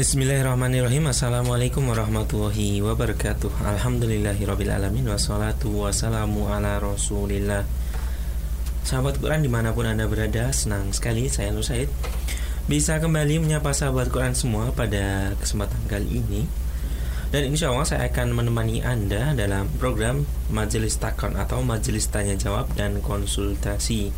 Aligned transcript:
Bismillahirrahmanirrahim. 0.00 1.12
Assalamualaikum 1.12 1.84
warahmatullahi 1.92 2.80
wabarakatuh. 2.80 3.52
Alhamdulillahirrabbilalamin 3.68 5.04
Wassalatu 5.04 5.84
wassalamu 5.84 6.48
ala 6.48 6.80
rasulillah. 6.80 7.68
Sahabat 8.80 9.20
Quran 9.20 9.44
di 9.44 9.52
mana 9.52 9.76
pun 9.76 9.84
anda 9.84 10.08
berada 10.08 10.56
Senang 10.56 10.88
sekali 10.96 11.28
saya 11.28 11.52
Nur 11.52 11.60
Said 11.60 11.92
Bisa 12.64 12.96
kembali 12.96 13.44
menyapa 13.44 13.76
sahabat 13.76 14.08
Quran 14.08 14.32
semua 14.32 14.72
pada 14.72 15.36
kesempatan 15.36 15.84
kali 15.84 16.24
ini. 16.24 16.48
Dan 17.28 17.52
insya 17.52 17.68
Allah 17.68 17.84
saya 17.84 18.08
akan 18.08 18.32
menemani 18.32 18.80
anda 18.80 19.36
dalam 19.36 19.68
program 19.76 20.24
Majelis 20.48 20.96
Takon 20.96 21.36
atau 21.36 21.60
Majelis 21.60 22.08
Tanya 22.08 22.40
Jawab 22.40 22.72
dan 22.72 23.04
Konsultasi 23.04 24.08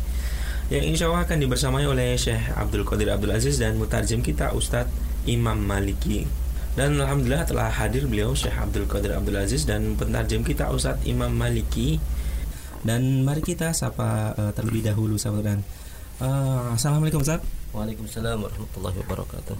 Yang 0.71 0.83
insya 0.95 1.11
Allah 1.11 1.27
akan 1.27 1.43
dibersamai 1.43 1.83
oleh 1.83 2.15
Syekh 2.15 2.55
Abdul 2.55 2.87
Qadir 2.87 3.11
Abdul 3.11 3.35
Aziz 3.35 3.59
dan 3.59 3.75
mutarjim 3.75 4.23
kita 4.23 4.55
Ustadz 4.55 5.02
Imam 5.29 5.59
Maliki. 5.59 6.25
Dan 6.73 6.97
alhamdulillah 6.97 7.45
telah 7.45 7.69
hadir 7.69 8.09
beliau 8.09 8.33
Syekh 8.33 8.57
Abdul 8.57 8.89
Qadir 8.89 9.13
Abdul 9.13 9.37
Aziz 9.37 9.69
dan 9.69 9.93
pentarjem 9.93 10.41
kita 10.41 10.73
Ustadz 10.73 11.05
Imam 11.05 11.29
Maliki. 11.29 12.01
Dan 12.83 13.23
mari 13.23 13.39
kita 13.39 13.71
sapa 13.71 14.33
uh, 14.35 14.51
terlebih 14.51 14.83
dahulu 14.83 15.15
sahabat 15.15 15.55
dan 15.55 15.59
uh, 16.19 16.73
Assalamualaikum 16.73 17.21
Ustaz. 17.21 17.39
Waalaikumsalam 17.71 18.41
warahmatullahi 18.41 18.97
wabarakatuh. 19.05 19.55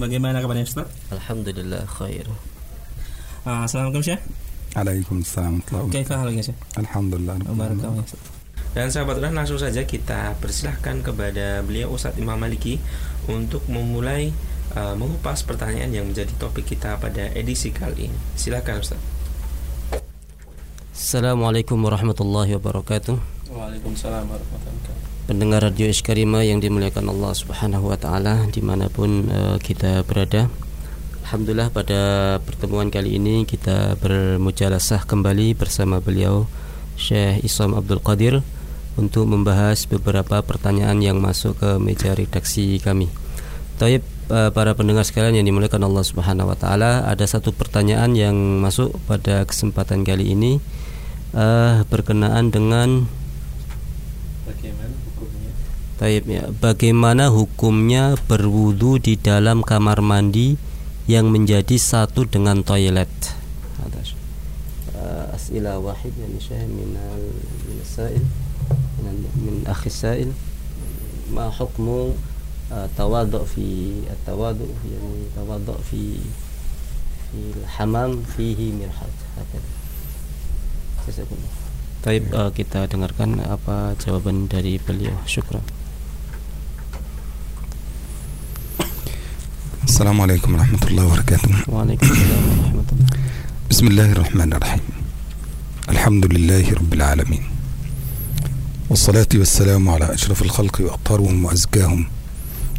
Bagaimana 0.00 0.40
kabarnya 0.40 0.64
Ustaz? 0.64 0.88
Alhamdulillah 1.12 1.84
khair. 1.86 2.26
Uh, 3.44 3.68
Assalamualaikum 3.68 4.02
Syekh. 4.02 4.20
Waalaikumsalam. 4.72 5.62
Kaifa 5.92 6.24
halnya 6.24 6.42
Syekh? 6.42 6.58
Alhamdulillah. 6.80 7.36
Dan 8.76 8.92
sahabat 8.92 9.24
dan 9.24 9.32
langsung 9.32 9.56
saja 9.56 9.88
kita 9.88 10.36
persilahkan 10.36 11.00
kepada 11.00 11.64
beliau 11.64 11.96
Ustadz 11.96 12.20
Imam 12.20 12.36
Maliki 12.36 12.76
untuk 13.24 13.64
memulai 13.72 14.36
uh, 14.74 14.98
mengupas 14.98 15.46
pertanyaan 15.46 15.92
yang 15.92 16.06
menjadi 16.08 16.32
topik 16.40 16.66
kita 16.66 16.98
pada 16.98 17.30
edisi 17.36 17.70
kali 17.70 18.10
ini. 18.10 18.18
Silakan 18.34 18.82
Ustaz. 18.82 19.00
Assalamualaikum 20.96 21.76
warahmatullahi 21.76 22.56
wabarakatuh. 22.56 23.14
Waalaikumsalam 23.52 24.26
warahmatullahi 24.26 24.74
wabarakatuh. 24.74 25.28
Pendengar 25.30 25.60
Radio 25.66 25.90
Iskarima 25.90 26.46
yang 26.46 26.62
dimuliakan 26.62 27.10
Allah 27.10 27.34
Subhanahu 27.34 27.90
wa 27.90 27.98
taala 27.98 28.46
di 28.48 28.62
mana 28.62 28.88
pun 28.88 29.28
uh, 29.28 29.58
kita 29.60 30.02
berada. 30.08 30.48
Alhamdulillah 31.26 31.74
pada 31.74 32.00
pertemuan 32.46 32.86
kali 32.88 33.18
ini 33.18 33.42
kita 33.42 33.98
bermujalasah 33.98 35.02
kembali 35.10 35.58
bersama 35.58 35.98
beliau 35.98 36.46
Syekh 36.94 37.42
Isam 37.42 37.74
Abdul 37.74 37.98
Qadir 37.98 38.46
untuk 38.96 39.28
membahas 39.28 39.84
beberapa 39.84 40.40
pertanyaan 40.40 41.02
yang 41.04 41.20
masuk 41.20 41.60
ke 41.60 41.70
meja 41.76 42.16
redaksi 42.16 42.80
kami. 42.80 43.12
Taib 43.76 44.00
para 44.26 44.74
pendengar 44.74 45.06
sekalian 45.06 45.38
yang 45.38 45.46
dimuliakan 45.46 45.86
Allah 45.86 46.02
Subhanahu 46.02 46.50
wa 46.50 46.58
taala, 46.58 47.06
ada 47.06 47.22
satu 47.22 47.54
pertanyaan 47.54 48.18
yang 48.18 48.34
masuk 48.58 48.94
pada 49.06 49.46
kesempatan 49.46 50.02
kali 50.02 50.34
ini 50.34 50.58
uh, 51.30 51.86
berkenaan 51.86 52.50
dengan 52.50 53.06
bagaimana 54.46 54.94
hukumnya? 55.06 55.50
Taib, 55.96 56.24
ya. 56.26 56.44
Bagaimana 56.50 57.24
hukumnya 57.30 58.04
berwudu 58.26 58.98
di 58.98 59.14
dalam 59.14 59.62
kamar 59.62 60.02
mandi 60.02 60.58
yang 61.06 61.30
menjadi 61.30 61.78
satu 61.78 62.26
dengan 62.26 62.66
toilet? 62.66 63.08
Uh, 64.96 65.30
as'ilah 65.36 65.78
wahid 65.78 66.10
yang 66.18 66.34
min 66.72 66.98
min 67.68 67.78
sa'il 67.84 68.24
min 69.38 69.62
akhi 69.68 69.92
sa'il 69.92 70.34
ma 71.30 71.52
hukmu 71.52 72.16
تواضع 72.98 73.44
في 73.54 73.92
التواضع 74.10 74.66
يعني 74.92 75.22
تواضع 75.36 75.74
في 75.90 76.18
في 77.32 77.38
الحمام 77.62 78.22
فيه 78.36 78.72
مرحات 78.72 79.16
هكذا. 79.38 79.70
جزاكم 81.08 81.36
طيب 82.04 82.22
uh, 82.34 82.50
kita 82.54 82.86
dengarkan 82.90 83.38
apa 83.46 83.94
jawaban 84.02 84.50
dari 84.50 84.78
beliau. 84.82 85.14
Syukran. 85.26 85.62
السلام 89.86 90.20
عليكم 90.20 90.54
ورحمة 90.54 90.82
الله 90.86 91.04
وبركاته 91.06 91.50
وعليكم 91.68 92.06
السلام 92.06 92.42
ورحمة 92.58 92.88
الله 92.92 93.06
بسم 93.70 93.86
الله 93.86 94.12
الرحمن 94.12 94.52
الرحيم 94.52 94.84
الحمد 95.88 96.24
لله 96.34 96.64
رب 96.74 96.92
العالمين 96.92 97.44
والصلاة 98.90 99.28
والسلام 99.34 99.88
على 99.88 100.14
أشرف 100.14 100.42
الخلق 100.42 100.80
وأطهرهم 100.80 101.44
وأزكاهم 101.44 102.06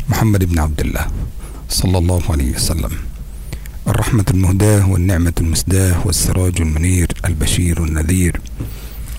محمد 0.09 0.44
بن 0.45 0.59
عبد 0.59 0.81
الله 0.81 1.07
صلى 1.69 1.97
الله 1.97 2.22
عليه 2.29 2.56
وسلم. 2.56 2.91
الرحمة 3.88 4.25
المهداة 4.31 4.90
والنعمة 4.90 5.34
المسداة 5.41 6.07
والسراج 6.07 6.62
المنير 6.62 7.07
البشير 7.25 7.84
النذير. 7.84 8.41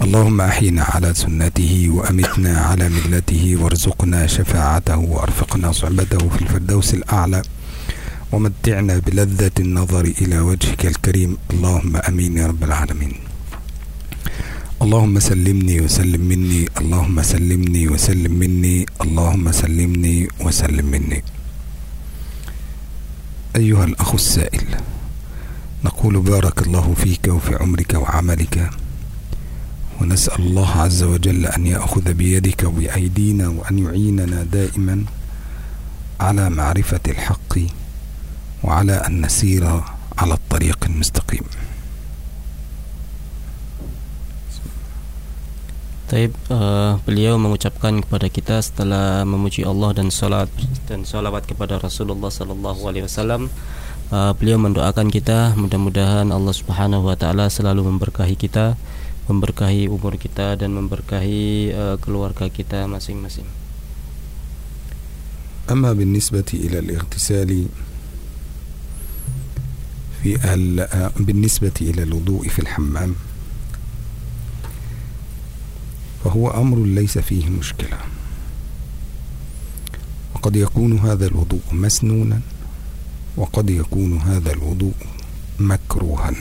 اللهم 0.02 0.40
أحينا 0.40 0.82
على 0.82 1.14
سنته 1.14 1.88
وأمتنا 1.90 2.60
على 2.60 2.88
ملته 2.88 3.56
وارزقنا 3.60 4.26
شفاعته 4.26 4.96
وأرفقنا 4.96 5.72
صحبته 5.72 6.28
في 6.28 6.42
الفردوس 6.42 6.94
الأعلى. 6.94 7.42
ومتعنا 8.32 8.98
بلذة 8.98 9.56
النظر 9.60 10.04
إلى 10.04 10.38
وجهك 10.38 10.86
الكريم. 10.86 11.36
اللهم 11.50 11.96
أمين 11.96 12.36
يا 12.36 12.46
رب 12.46 12.64
العالمين. 12.64 13.27
اللهم 14.88 15.20
سلمني 15.20 15.80
وسلم 15.80 16.20
مني 16.20 16.68
اللهم 16.80 17.22
سلمني 17.22 17.88
وسلم 17.88 18.32
مني 18.32 18.86
اللهم 19.04 19.52
سلمني 19.52 20.28
وسلم 20.40 20.86
مني. 20.86 21.24
أيها 23.56 23.84
الأخ 23.84 24.14
السائل 24.14 24.66
نقول 25.84 26.20
بارك 26.20 26.62
الله 26.66 26.94
فيك 26.94 27.28
وفي 27.28 27.54
عمرك 27.60 27.94
وعملك 27.94 28.70
ونسأل 30.00 30.40
الله 30.40 30.70
عز 30.70 31.02
وجل 31.02 31.46
أن 31.46 31.66
يأخذ 31.66 32.12
بيدك 32.12 32.64
وبأيدينا 32.64 33.48
وأن 33.48 33.78
يعيننا 33.78 34.42
دائما 34.42 35.04
على 36.20 36.50
معرفة 36.50 37.04
الحق 37.08 37.52
وعلى 38.64 38.92
أن 38.92 39.20
نسير 39.20 39.64
على 40.18 40.34
الطريق 40.34 40.78
المستقيم. 40.84 41.67
Taib 46.07 46.35
uh, 46.51 46.99
beliau 47.07 47.39
mengucapkan 47.39 48.03
kepada 48.03 48.27
kita 48.27 48.59
setelah 48.59 49.23
memuji 49.23 49.63
Allah 49.63 49.95
dan 49.95 50.11
salat 50.11 50.51
dan 50.85 51.07
salawat 51.07 51.47
kepada 51.47 51.79
Rasulullah 51.79 52.27
sallallahu 52.27 52.83
alaihi 52.85 53.07
wasallam 53.07 53.47
uh, 54.11 54.35
beliau 54.35 54.59
mendoakan 54.59 55.07
kita 55.07 55.55
mudah-mudahan 55.55 56.27
Allah 56.29 56.51
Subhanahu 56.51 57.07
wa 57.07 57.15
taala 57.15 57.47
selalu 57.47 57.87
memberkahi 57.87 58.35
kita 58.35 58.75
memberkahi 59.31 59.87
umur 59.87 60.19
kita 60.19 60.59
dan 60.59 60.75
memberkahi 60.75 61.71
uh, 61.71 61.95
keluarga 62.03 62.51
kita 62.51 62.83
masing-masing. 62.91 63.47
أما 65.63 65.95
بالنسبة 65.95 66.45
إلى 66.53 66.79
الاغتسال 66.79 67.65
في 70.23 70.35
بالنسبة 71.19 71.77
إلى 71.81 72.03
الوضوء 72.03 72.47
في 72.47 72.59
الحمام 72.59 73.15
فهو 76.27 76.49
أمر 76.49 76.77
ليس 76.77 77.17
فيه 77.17 77.49
مشكلة 77.49 77.97
وقد 80.35 80.55
يكون 80.55 80.97
هذا 80.99 81.25
الوضوء 81.27 81.61
مسنونا 81.71 82.39
وقد 83.37 83.69
يكون 83.69 84.17
هذا 84.17 84.51
الوضوء 84.51 84.97
مكروها 85.59 86.31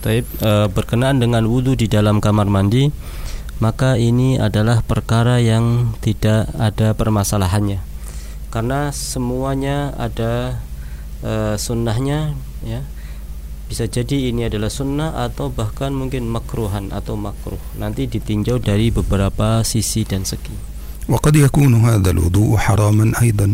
Taib, 0.00 0.24
e, 0.40 0.64
berkenaan 0.72 1.20
dengan 1.20 1.44
wudhu 1.44 1.76
di 1.76 1.84
dalam 1.84 2.24
kamar 2.24 2.48
mandi 2.48 2.88
maka 3.60 4.00
ini 4.00 4.40
adalah 4.40 4.80
perkara 4.80 5.36
yang 5.44 5.92
tidak 6.00 6.48
ada 6.56 6.96
permasalahannya 6.96 7.84
karena 8.48 8.88
semuanya 8.96 9.92
ada 10.00 10.56
e, 11.20 11.60
sunnahnya 11.60 12.32
ya 12.64 12.80
bisa 13.70 13.86
jadi 13.86 14.34
ini 14.34 14.50
adalah 14.50 14.66
sunnah 14.66 15.14
atau 15.14 15.46
bahkan 15.46 15.94
mungkin 15.94 16.26
makruhan 16.26 16.90
atau 16.90 17.14
makruh 17.14 17.60
nanti 17.78 18.10
ditinjau 18.10 18.58
dari 18.58 18.90
beberapa 18.90 19.62
sisi 19.62 20.02
dan 20.02 20.26
segi 20.26 20.70
وقد 21.10 21.36
يكون 21.36 21.74
هذا 21.74 22.10
الوضوء 22.10 22.54
حراما 22.56 23.18
أيضا 23.18 23.48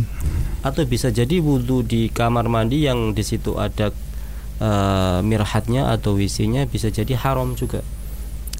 atau 0.66 0.82
bisa 0.82 1.14
jadi 1.14 1.38
wudhu 1.38 1.86
di 1.86 2.10
kamar 2.10 2.50
mandi 2.50 2.84
yang 2.84 3.14
di 3.14 3.22
situ 3.22 3.54
ada 3.56 3.94
uh, 4.58 5.22
mirhatnya 5.22 5.94
atau 5.94 6.18
wisinya 6.18 6.66
bisa 6.66 6.90
jadi 6.92 7.16
haram 7.16 7.56
juga 7.56 7.80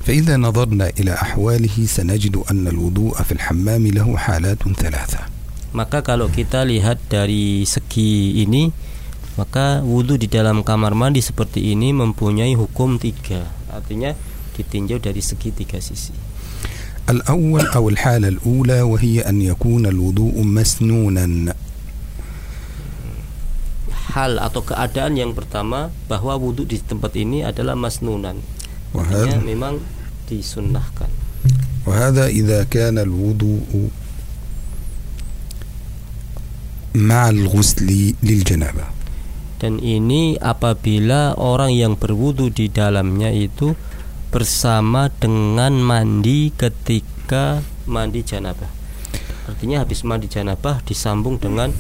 فإذا 0.07 0.39
نظرنا 0.39 1.03
إلى 1.03 1.13
أحواله 1.19 1.77
سنجد 1.83 2.47
أن 2.47 2.69
الوضوء 2.69 3.19
في 3.27 3.33
الحمام 3.33 3.83
له 3.91 4.07
حالات 4.17 4.63
ثلاثة 4.63 5.21
maka 5.75 6.01
kalau 6.01 6.31
kita 6.33 6.65
lihat 6.65 6.97
dari 7.11 7.67
segi 7.69 8.39
ini 8.41 8.71
maka 9.37 9.85
wudhu 9.85 10.17
di 10.17 10.27
dalam 10.33 10.65
kamar 10.65 10.97
mandi 10.97 11.21
seperti 11.21 11.77
ini 11.77 11.93
mempunyai 11.93 12.57
hukum 12.57 12.97
tiga 12.97 13.45
artinya 13.69 14.17
ditinjau 14.57 14.97
dari 14.97 15.21
segi 15.21 15.53
tiga 15.53 15.81
sisi 15.81 16.13
الأول 17.07 17.71
أو 17.71 17.87
الحالة 17.95 18.29
الأولى 18.29 18.83
وهي 18.83 19.23
أن 19.23 19.39
يكون 19.39 19.87
الوضوء 19.87 20.43
مسنونا 20.43 21.55
hal 24.17 24.41
atau 24.43 24.65
keadaan 24.65 25.15
yang 25.15 25.31
pertama 25.37 25.93
bahwa 26.11 26.35
wudhu 26.41 26.67
di 26.67 26.81
tempat 26.83 27.15
ini 27.15 27.45
adalah 27.47 27.79
masnunan 27.79 28.43
artinya 28.97 29.39
وهذا 29.39 29.47
memang 29.47 29.75
disunnahkan 30.27 31.07
وهذا 31.87 32.27
إذا 32.27 32.67
كان 32.75 32.99
الوضوء 32.99 33.71
مع 36.97 37.23
الغسل 37.29 38.15
للجنابة 38.25 38.85
dan 39.61 39.81
ini 39.81 40.37
apabila 40.37 41.33
orang 41.41 41.73
yang 41.73 41.97
berwudhu 41.97 42.53
di 42.53 42.69
dalamnya 42.69 43.33
itu 43.33 43.73
bersama 44.29 45.09
dengan 45.09 45.73
mandi 45.81 46.53
ketika 46.53 47.65
mandi 47.89 48.21
janabah 48.21 48.69
artinya 49.49 49.87
habis 49.87 50.05
mandi 50.05 50.29
janabah 50.29 50.85
disambung 50.85 51.41
dengan 51.41 51.73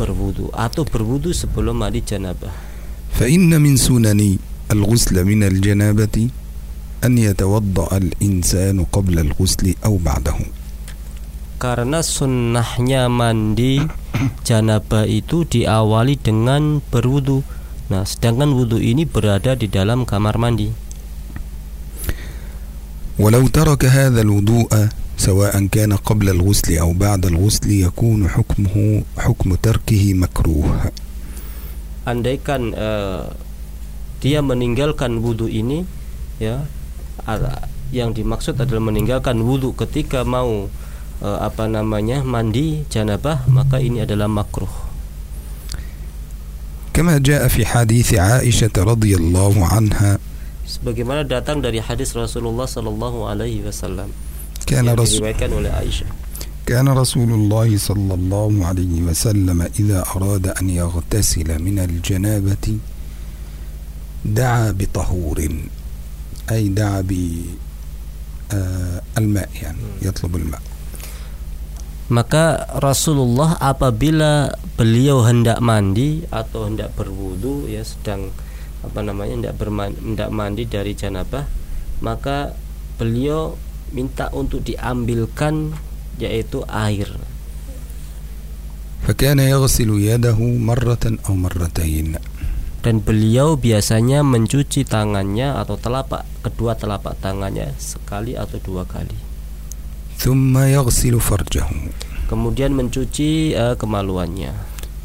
berwudhu 0.00 0.48
atau 0.54 0.86
berwudhu 0.88 1.34
sebelum 1.34 1.84
mandi 1.84 2.00
janabah 2.00 2.68
فإن 3.18 3.50
من 3.50 3.74
سنن 3.74 4.38
الغسل 4.70 5.16
من 5.26 5.42
الجنابة 5.42 6.16
أن 7.04 7.18
يتوضأ 7.18 7.90
الإنسان 7.96 8.84
قبل 8.94 9.16
الغسل 9.18 9.74
أو 9.82 9.98
بعده 9.98 10.38
karena 11.62 12.00
sunnahnya 12.00 13.10
mandi 13.10 13.82
janabah 14.46 15.04
itu 15.04 15.42
diawali 15.42 16.14
dengan 16.18 16.78
berwudu. 16.78 17.42
Nah, 17.88 18.04
sedangkan 18.04 18.52
wudu 18.52 18.78
ini 18.78 19.08
berada 19.08 19.56
di 19.56 19.66
dalam 19.66 20.06
kamar 20.06 20.36
mandi. 20.38 20.70
ولو 23.18 23.50
ترك 23.50 23.82
هذا 23.84 24.20
الوضوء 24.22 24.70
سواء 25.18 25.54
كان 25.74 25.90
قبل 25.98 26.38
الغسل 26.38 26.78
أو 26.78 26.94
بعد 26.94 27.26
الغسل 27.26 27.66
يكون 27.90 28.28
حكمه 28.30 29.02
حكم 29.18 29.48
تركه 29.58 30.14
مكروه 30.14 30.94
Andaikan 32.06 32.72
eh, 32.72 33.26
dia 34.22 34.40
meninggalkan 34.40 35.20
wudu 35.20 35.44
ini, 35.44 35.84
ya, 36.40 36.64
a- 37.28 37.68
yang 37.92 38.16
dimaksud 38.16 38.56
adalah 38.56 38.80
meninggalkan 38.80 39.36
wudu 39.44 39.76
ketika 39.76 40.24
mau 40.24 40.72
eh, 41.23 41.39
apa 41.39 41.65
namanya 41.71 42.21
mandi 42.27 42.83
janabah, 42.91 43.47
maka 43.47 43.79
ini 43.79 44.03
adalah 44.03 44.27
makruh. 44.27 44.91
كما 46.93 47.17
جاء 47.17 47.47
في 47.49 47.65
حديث 47.65 48.13
عائشة 48.13 48.77
رضي 48.77 49.17
الله 49.17 49.53
عنها 49.65 50.21
Sebagaimana 50.63 51.25
datang 51.25 51.57
dari 51.57 51.81
hadis 51.81 52.13
Rasulullah 52.13 52.69
Sallallahu 52.69 53.25
Alaihi 53.25 53.65
Wasallam 53.65 54.13
كان 54.69 54.85
رسول 54.93 55.25
oleh 55.33 55.73
Aisyah. 55.73 56.05
كان 56.65 56.87
رسول 56.87 57.27
الله 57.33 57.77
صلى 57.77 58.13
الله 58.13 58.65
عليه 58.65 59.01
وسلم 59.09 59.61
إذا 59.79 60.05
أراد 60.15 60.47
أن 60.47 60.69
يغتسل 60.69 61.59
من 61.59 61.79
الجنابة 61.79 62.77
دعا 64.25 64.71
بطهور 64.71 65.37
أي 66.51 66.67
دعا 66.67 67.01
بالماء 67.01 67.49
يعني 69.61 69.77
يطلب 70.01 70.35
الماء 70.35 70.61
Maka 72.08 72.72
Rasulullah 72.80 73.60
apabila 73.60 74.48
beliau 74.80 75.20
hendak 75.28 75.60
mandi 75.60 76.24
atau 76.32 76.64
hendak 76.64 76.96
berwudu 76.96 77.68
ya 77.68 77.84
sedang 77.84 78.32
apa 78.80 79.04
namanya 79.04 79.34
hendak 79.36 79.54
bermandi, 79.60 79.98
hendak 80.00 80.30
mandi 80.32 80.64
dari 80.64 80.96
janabah 80.96 81.44
maka 82.00 82.54
beliau 82.96 83.58
minta 83.90 84.30
untuk 84.32 84.64
diambilkan 84.64 85.74
yaitu 86.16 86.64
air 86.70 87.10
فكان 89.08 89.40
يغسل 89.40 89.88
يده 89.88 90.36
مرة 90.36 91.04
أو 91.24 91.32
مرتين 91.32 92.18
dan 92.78 93.02
beliau 93.02 93.58
biasanya 93.58 94.22
mencuci 94.22 94.86
tangannya 94.86 95.50
atau 95.56 95.74
telapak 95.74 96.22
kedua 96.46 96.78
telapak 96.78 97.18
tangannya 97.18 97.74
sekali 97.80 98.38
atau 98.38 98.60
dua 98.62 98.86
kali 98.86 99.16
ثم 100.18 100.58
يغسل 100.58 101.14
فرجه 101.20 101.64
kemudian 102.28 102.74
mencuci 102.74 103.54
eh, 103.54 103.74
kemaluannya 103.78 104.52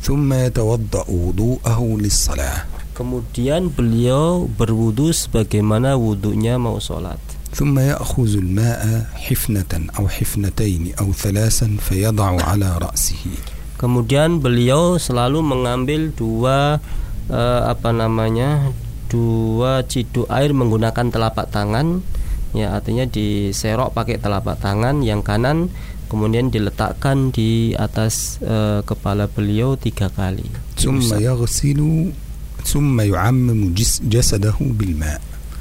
ثم 0.03 0.27
يتوضأ 0.33 1.05
وضوءه 1.07 1.79
للصلاة 1.79 2.59
kemudian 2.97 3.71
beliau 3.71 4.45
berwudu 4.45 5.13
sebagaimana 5.15 5.95
wudunya 5.95 6.59
mau 6.59 6.81
sholat 6.81 7.19
ثم 7.53 7.77
يأخذ 7.79 8.33
الماء 8.41 8.81
حفنة 9.13 9.73
أو 9.99 10.09
حفنتين 10.09 10.97
أو 10.97 11.13
ثلاثا 11.13 11.77
فيضع 11.77 12.41
على 12.41 12.69
رأسه 12.81 13.53
Kemudian 13.77 14.39
beliau 14.39 14.95
selalu 14.95 15.43
mengambil 15.43 16.15
dua 16.15 16.79
eh, 17.27 17.61
apa 17.67 17.91
namanya 17.91 18.71
dua 19.11 19.85
ciduk 19.85 20.25
air 20.31 20.55
menggunakan 20.55 21.13
telapak 21.13 21.51
tangan 21.53 22.01
ya 22.53 22.73
artinya 22.73 23.05
diserok 23.05 23.91
pakai 23.91 24.17
telapak 24.17 24.57
tangan 24.57 25.01
yang 25.01 25.21
kanan 25.21 25.73
kemudian 26.05 26.47
diletakkan 26.47 27.29
di 27.29 27.73
atas 27.73 28.37
eh, 28.39 28.81
kepala 28.83 29.25
beliau 29.25 29.73
tiga 29.75 30.07
kali 30.07 30.45
ثم 30.77 30.99
Diusap. 30.99 31.17
يغسل 31.21 31.79
ثم 32.63 32.95
يعمم 33.01 33.73
جس 33.73 34.03
جسده 34.05 34.55
بالماء 34.59 35.19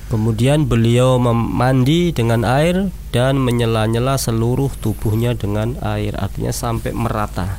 kemudian 0.09 0.69
beliau 0.69 1.17
mem- 1.17 1.53
mandi 1.53 2.13
dengan 2.13 2.45
air 2.45 2.93
dan 3.11 3.41
menyela-nyela 3.41 4.21
seluruh 4.21 4.69
tubuhnya 4.77 5.33
dengan 5.33 5.73
air 5.81 6.13
artinya 6.17 6.53
sampai 6.53 6.93
merata 6.93 7.57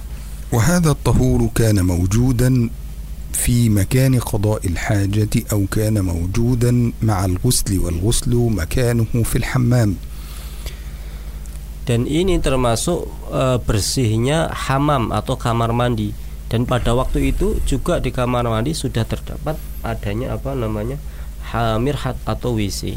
وهذا 0.54 0.92
الطهور 0.92 1.50
كان 1.56 1.82
موجودا 1.82 2.70
في 3.33 3.69
مكان 3.69 4.19
قضاء 4.19 4.67
الحاجة 4.67 5.31
أو 5.53 5.67
كان 5.71 6.01
موجودا 6.05 6.93
مع 7.03 7.25
الغسل 7.25 7.79
والغسل 7.79 8.33
مكانه 8.35 9.23
في 9.25 9.37
الحمام 9.37 9.97
dan 11.89 12.05
ini 12.05 12.37
termasuk 12.37 13.09
eh, 13.33 13.57
bersihnya 13.65 14.53
hamam 14.53 15.09
atau 15.09 15.41
kamar 15.41 15.73
mandi 15.73 16.13
dan 16.53 16.69
pada 16.69 16.93
waktu 16.93 17.33
itu 17.33 17.57
juga 17.65 17.97
di 17.97 18.13
kamar 18.13 18.45
mandi 18.45 18.77
sudah 18.77 19.09
terdapat 19.09 19.57
adanya 19.81 20.37
apa 20.37 20.53
namanya 20.53 21.01
hamirhat 21.49 22.21
atau 22.29 22.61
WC 22.61 22.97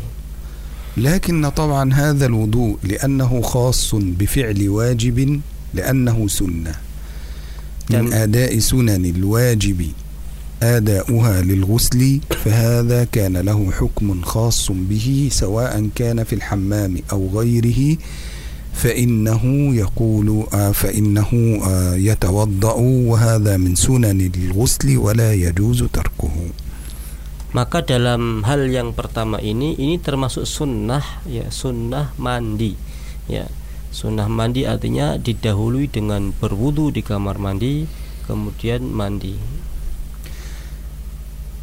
لكن 0.97 1.39
طبعا 1.55 1.93
هذا 1.93 2.25
الوضوء 2.25 2.77
لأنه 2.83 3.31
خاص 3.41 3.95
بفعل 3.95 4.59
واجب 4.69 5.39
لأنه 5.73 6.27
سنة 6.27 6.75
من. 7.89 8.13
أداء 8.13 8.59
سنن 8.59 8.99
الواجب 9.05 9.79
آداؤها 10.61 11.41
للغسل 11.41 12.19
فهذا 12.45 13.03
كان 13.03 13.37
له 13.37 13.71
حكم 13.71 14.21
خاص 14.21 14.71
به 14.71 15.29
سواء 15.31 15.89
كان 15.95 16.23
في 16.23 16.33
الحمام 16.35 16.97
أو 17.11 17.29
غيره 17.33 17.97
فإنه 18.73 19.43
يقول 19.75 20.45
آه، 20.53 20.71
فإنه 20.71 21.29
آه، 21.65 21.95
يتوضأ 21.95 22.75
وهذا 23.09 23.57
من 23.57 23.75
سنن 23.75 24.31
الغسل 24.37 24.97
ولا 24.97 25.33
يجوز 25.33 25.83
تركه 25.93 26.35
maka 27.51 27.83
dalam 27.83 28.47
hal 28.47 28.63
yang 28.71 28.95
pertama 28.95 29.35
ini 29.43 29.75
ini 29.75 29.99
termasuk 29.99 30.47
sunnah 30.47 31.03
ya 31.27 31.51
sunnah 31.51 32.15
mandi 32.15 32.79
ya 33.27 33.43
sunnah 33.91 34.31
mandi 34.31 34.63
artinya 34.63 35.19
didahului 35.19 35.91
dengan 35.91 36.31
berwudu 36.31 36.95
di 36.95 37.03
kamar 37.03 37.35
mandi 37.43 37.83
kemudian 38.23 38.87
mandi 38.87 39.35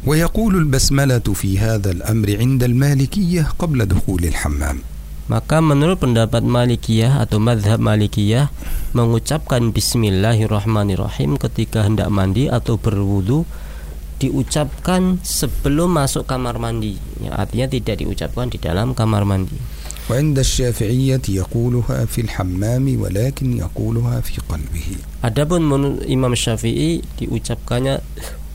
ويقول 0.04 0.56
البسملة 0.56 1.24
في 1.32 1.58
هذا 1.58 1.90
الأمر 1.90 2.36
عند 2.36 2.62
المالكية 2.64 3.56
قبل 3.58 3.86
دخول 3.86 4.24
الحمام 4.24 4.78
Maka 5.24 5.64
menurut 5.64 6.04
pendapat 6.04 6.44
Malikiyah 6.44 7.24
atau 7.24 7.40
madhab 7.40 7.80
Malikiyah 7.80 8.52
Mengucapkan 8.92 9.72
Bismillahirrahmanirrahim 9.72 11.40
ketika 11.40 11.88
hendak 11.88 12.12
mandi 12.12 12.52
atau 12.52 12.76
berwudu 12.76 13.48
Diucapkan 14.20 15.24
sebelum 15.24 15.96
masuk 15.96 16.28
kamar 16.28 16.60
mandi 16.60 17.00
ya, 17.24 17.40
Artinya 17.40 17.72
tidak 17.72 18.04
diucapkan 18.04 18.52
di 18.52 18.60
dalam 18.60 18.92
kamar 18.92 19.24
mandi 19.24 19.56
وعند 20.04 20.36
الشافعية 20.36 21.24
يقولها 21.28 22.04
في 22.04 22.20
الحمام 22.28 23.00
ولكن 23.00 23.56
يقولها 23.56 24.20
في 24.20 24.36
قلبه 24.44 24.88
Adapun 25.24 25.64
menurut 25.64 26.04
Imam 26.04 26.36
Syafi'i 26.36 27.00
diucapkannya 27.16 28.04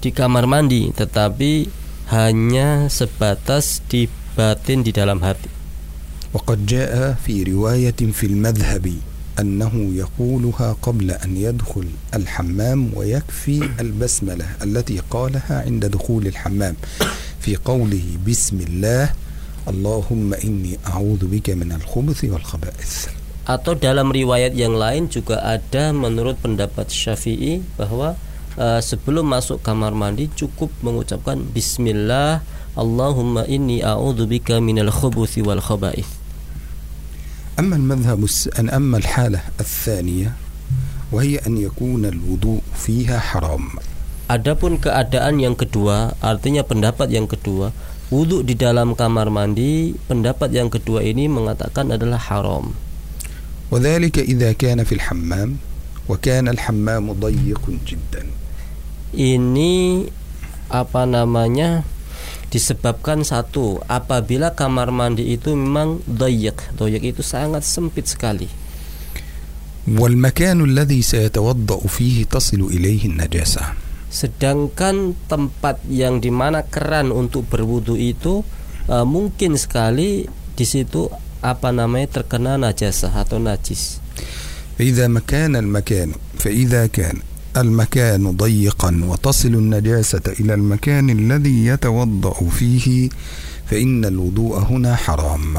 di 0.05 0.13
kamar 0.13 0.45
mandi 0.45 0.93
Tetapi 0.93 1.53
hanya 2.13 2.93
sebatas 2.93 3.81
di 3.89 4.05
batin 4.37 4.85
di 4.85 4.93
dalam 4.93 5.25
hati. 5.25 5.49
وقد 6.35 6.67
جاء 6.67 7.15
في 7.23 7.47
رواية 7.47 7.95
في 8.11 8.27
المذهب 8.27 8.87
أنه 9.39 9.75
يقولها 9.95 10.77
قبل 10.83 11.11
أن 11.11 11.37
يدخل 11.37 11.87
الحمام 12.15 12.91
ويكفي 12.95 13.71
البسملة 13.81 14.47
التي 14.63 14.99
قالها 15.11 15.63
عند 15.63 15.87
دخول 15.87 16.27
الحمام 16.27 16.75
في 17.39 17.55
قوله 17.57 18.19
بسم 18.27 18.61
الله 18.61 19.15
اللهم 19.71 20.35
إني 20.35 20.79
أعوذ 20.91 21.23
بك 21.31 21.55
من 21.55 21.71
الخبث 21.73 22.21
والخبائث 22.27 22.93
atau 23.45 23.77
dalam 23.79 24.11
riwayat 24.11 24.59
yang 24.59 24.75
lain 24.75 25.07
juga 25.07 25.39
ada 25.39 25.95
menurut 25.95 26.41
pendapat 26.43 26.91
Syafi'i 26.91 27.63
bahwa 27.79 28.19
uh, 28.58 28.80
sebelum 28.84 29.26
masuk 29.28 29.62
kamar 29.64 29.96
mandi 29.96 30.28
cukup 30.34 30.70
mengucapkan 30.84 31.42
bismillah 31.42 32.42
Allahumma 32.78 33.44
inni 33.50 33.84
a'udzubika 33.84 34.62
minal 34.64 34.94
khubuthi 34.94 35.44
wal 35.44 35.60
khaba'ith. 35.60 36.20
أما 37.60 37.76
المذهب 37.76 38.24
أن 38.60 38.72
أما 38.72 38.98
الحالة 39.04 39.60
الثانية 39.60 40.32
وهي 41.12 41.44
أن 41.44 41.60
يكون 41.60 42.08
الوضوء 42.08 42.64
فيها 42.72 43.20
حرام 43.20 43.84
Adapun 44.30 44.78
keadaan 44.78 45.42
yang 45.42 45.58
kedua, 45.58 46.14
artinya 46.22 46.62
pendapat 46.62 47.10
yang 47.10 47.26
kedua, 47.26 47.74
wudhu 48.14 48.46
di 48.46 48.54
dalam 48.54 48.94
kamar 48.94 49.28
mandi, 49.34 49.98
pendapat 50.06 50.54
yang 50.54 50.70
kedua 50.70 51.02
ini 51.02 51.26
mengatakan 51.26 51.90
adalah 51.92 52.22
haram. 52.32 52.78
وذلك 53.74 54.22
إذا 54.22 54.54
كان 54.58 54.82
في 54.86 54.98
الحمام 54.98 55.58
وكان 56.10 56.46
الحمام 56.48 57.06
ضيق 57.14 57.64
جدا 57.86 58.24
Ini 59.14 60.06
apa 60.70 61.04
namanya? 61.10 61.84
disebabkan 62.50 63.22
satu 63.22 63.78
apabila 63.86 64.58
kamar 64.58 64.90
mandi 64.90 65.38
itu 65.38 65.54
memang 65.54 66.02
doyek 66.10 66.74
doyek 66.74 67.14
itu 67.14 67.22
sangat 67.22 67.62
sempit 67.62 68.10
sekali 68.10 68.50
والمكان 69.90 70.62
الذي 70.62 71.02
سيتوضأ 71.02 71.82
فيه 71.88 72.30
تصل 72.30 72.62
إليه 72.62 73.10
النجاسة 73.10 73.64
sedangkan 74.10 75.14
tempat 75.30 75.86
yang 75.86 76.18
dimana 76.18 76.66
keran 76.66 77.14
untuk 77.14 77.46
berwudu 77.46 77.94
itu 77.94 78.42
uh, 78.90 79.06
mungkin 79.06 79.54
sekali 79.54 80.26
di 80.58 80.66
situ 80.66 81.06
apa 81.46 81.70
namanya 81.70 82.22
terkena 82.22 82.58
najasah 82.58 83.14
atau 83.14 83.38
najis 83.38 84.02
فإذا 84.82 85.06
مكان 85.14 85.54
المكان 85.56 86.18
فإذا 86.42 86.90
كان 86.90 87.22
المكان 87.58 88.38
ضيقا 88.38 88.92
وتصل 89.10 89.54
النجاسة 89.54 90.26
إلى 90.40 90.54
المكان 90.54 91.10
الذي 91.10 91.66
يتوضأ 91.66 92.38
فيه 92.50 93.10
فإن 93.66 94.06
الوضوء 94.06 94.54
هنا 94.60 94.96
حرام 94.96 95.58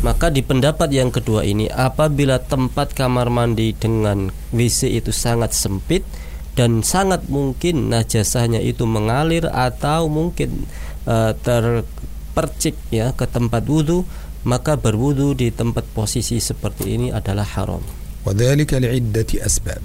Maka 0.00 0.32
di 0.32 0.40
pendapat 0.40 0.88
yang 0.96 1.12
kedua 1.12 1.44
ini 1.44 1.68
apabila 1.68 2.40
tempat 2.40 2.96
kamar 2.96 3.28
mandi 3.28 3.76
dengan 3.76 4.32
WC 4.48 4.96
itu 4.96 5.12
sangat 5.12 5.52
sempit 5.52 6.08
dan 6.56 6.80
sangat 6.80 7.28
mungkin 7.28 7.92
najasahnya 7.92 8.64
itu 8.64 8.88
mengalir 8.88 9.44
atau 9.52 10.08
mungkin 10.08 10.64
uh, 11.04 11.36
terpercik 11.44 12.80
ya 12.88 13.12
ke 13.12 13.28
tempat 13.28 13.68
wudhu 13.68 14.08
maka 14.48 14.80
berwudhu 14.80 15.36
di 15.36 15.52
tempat 15.52 15.84
posisi 15.92 16.40
seperti 16.40 16.96
ini 16.96 17.08
adalah 17.12 17.44
haram. 17.44 17.84
وذلك 18.20 18.74
لعدة 18.74 19.30
أسباب 19.32 19.80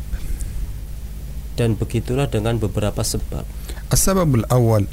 dan 1.60 1.80
begitulah 1.80 2.28
dengan 2.28 2.60
beberapa 2.60 3.00
sebab. 3.04 3.48
السبب 3.94 4.46
الأول 4.46 4.84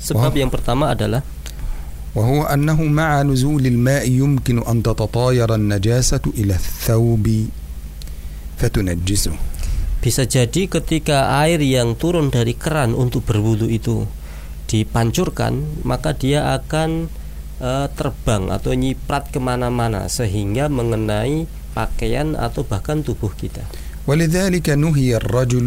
Sebab 0.00 0.32
Wow. 0.32 0.40
yang 0.40 0.50
pertama 0.54 0.94
adalah 0.94 1.22
وهو 2.16 2.48
أنه 2.48 2.80
مع 2.80 3.22
نزول 3.28 3.66
الماء 3.66 4.08
يمكن 4.08 4.64
أن 4.64 4.80
تتطاير 4.80 5.50
النجاسة 5.52 6.24
إلى 6.32 6.54
الثوب 6.56 7.26
فتنجسه 8.56 9.34
bisa 10.00 10.22
jadi 10.22 10.70
ketika 10.70 11.34
air 11.42 11.58
yang 11.58 11.98
turun 11.98 12.30
dari 12.30 12.54
keran 12.54 12.94
untuk 12.94 13.26
berwudu 13.26 13.66
itu 13.66 14.06
dipancurkan, 14.70 15.82
maka 15.82 16.14
dia 16.14 16.54
akan 16.54 17.10
eh, 17.58 17.86
terbang 17.90 18.54
atau 18.54 18.70
nyiprat 18.70 19.34
kemana-mana 19.34 20.06
sehingga 20.06 20.70
mengenai 20.70 21.50
pakaian 21.74 22.38
atau 22.38 22.62
bahkan 22.62 23.02
tubuh 23.02 23.34
kita. 23.34 23.66
ولذلك 24.10 24.70
نهي 24.70 25.18
الرجل 25.18 25.66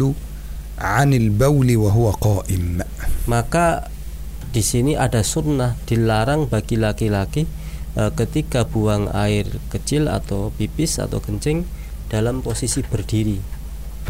عن 0.80 1.10
البول 1.12 1.68
وهو 1.76 2.10
قائم 2.10 2.80
Maka 3.28 3.92
di 4.50 4.64
sini 4.64 4.96
ada 4.96 5.20
sunnah 5.20 5.76
dilarang 5.84 6.48
bagi 6.48 6.80
laki-laki 6.80 7.44
eh, 7.94 8.10
ketika 8.16 8.64
buang 8.64 9.12
air 9.12 9.46
kecil 9.68 10.08
atau 10.08 10.50
pipis 10.56 10.98
atau 10.98 11.20
kencing 11.20 11.68
dalam 12.08 12.40
posisi 12.40 12.80
berdiri. 12.82 13.38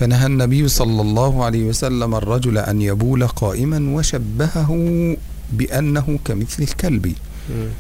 فنهى 0.00 0.26
النبي 0.26 0.62
صلى 0.68 1.00
الله 1.02 1.32
عليه 1.44 1.64
وسلم 1.74 2.08
الرجل 2.14 2.56
أن 2.62 2.80
يبول 2.80 3.26
قائما 3.26 3.80
وشبهه 3.92 4.70
بأنه 5.52 6.06
كمثل 6.24 6.60
الكلب 6.62 7.04
Hmm. 7.50 7.72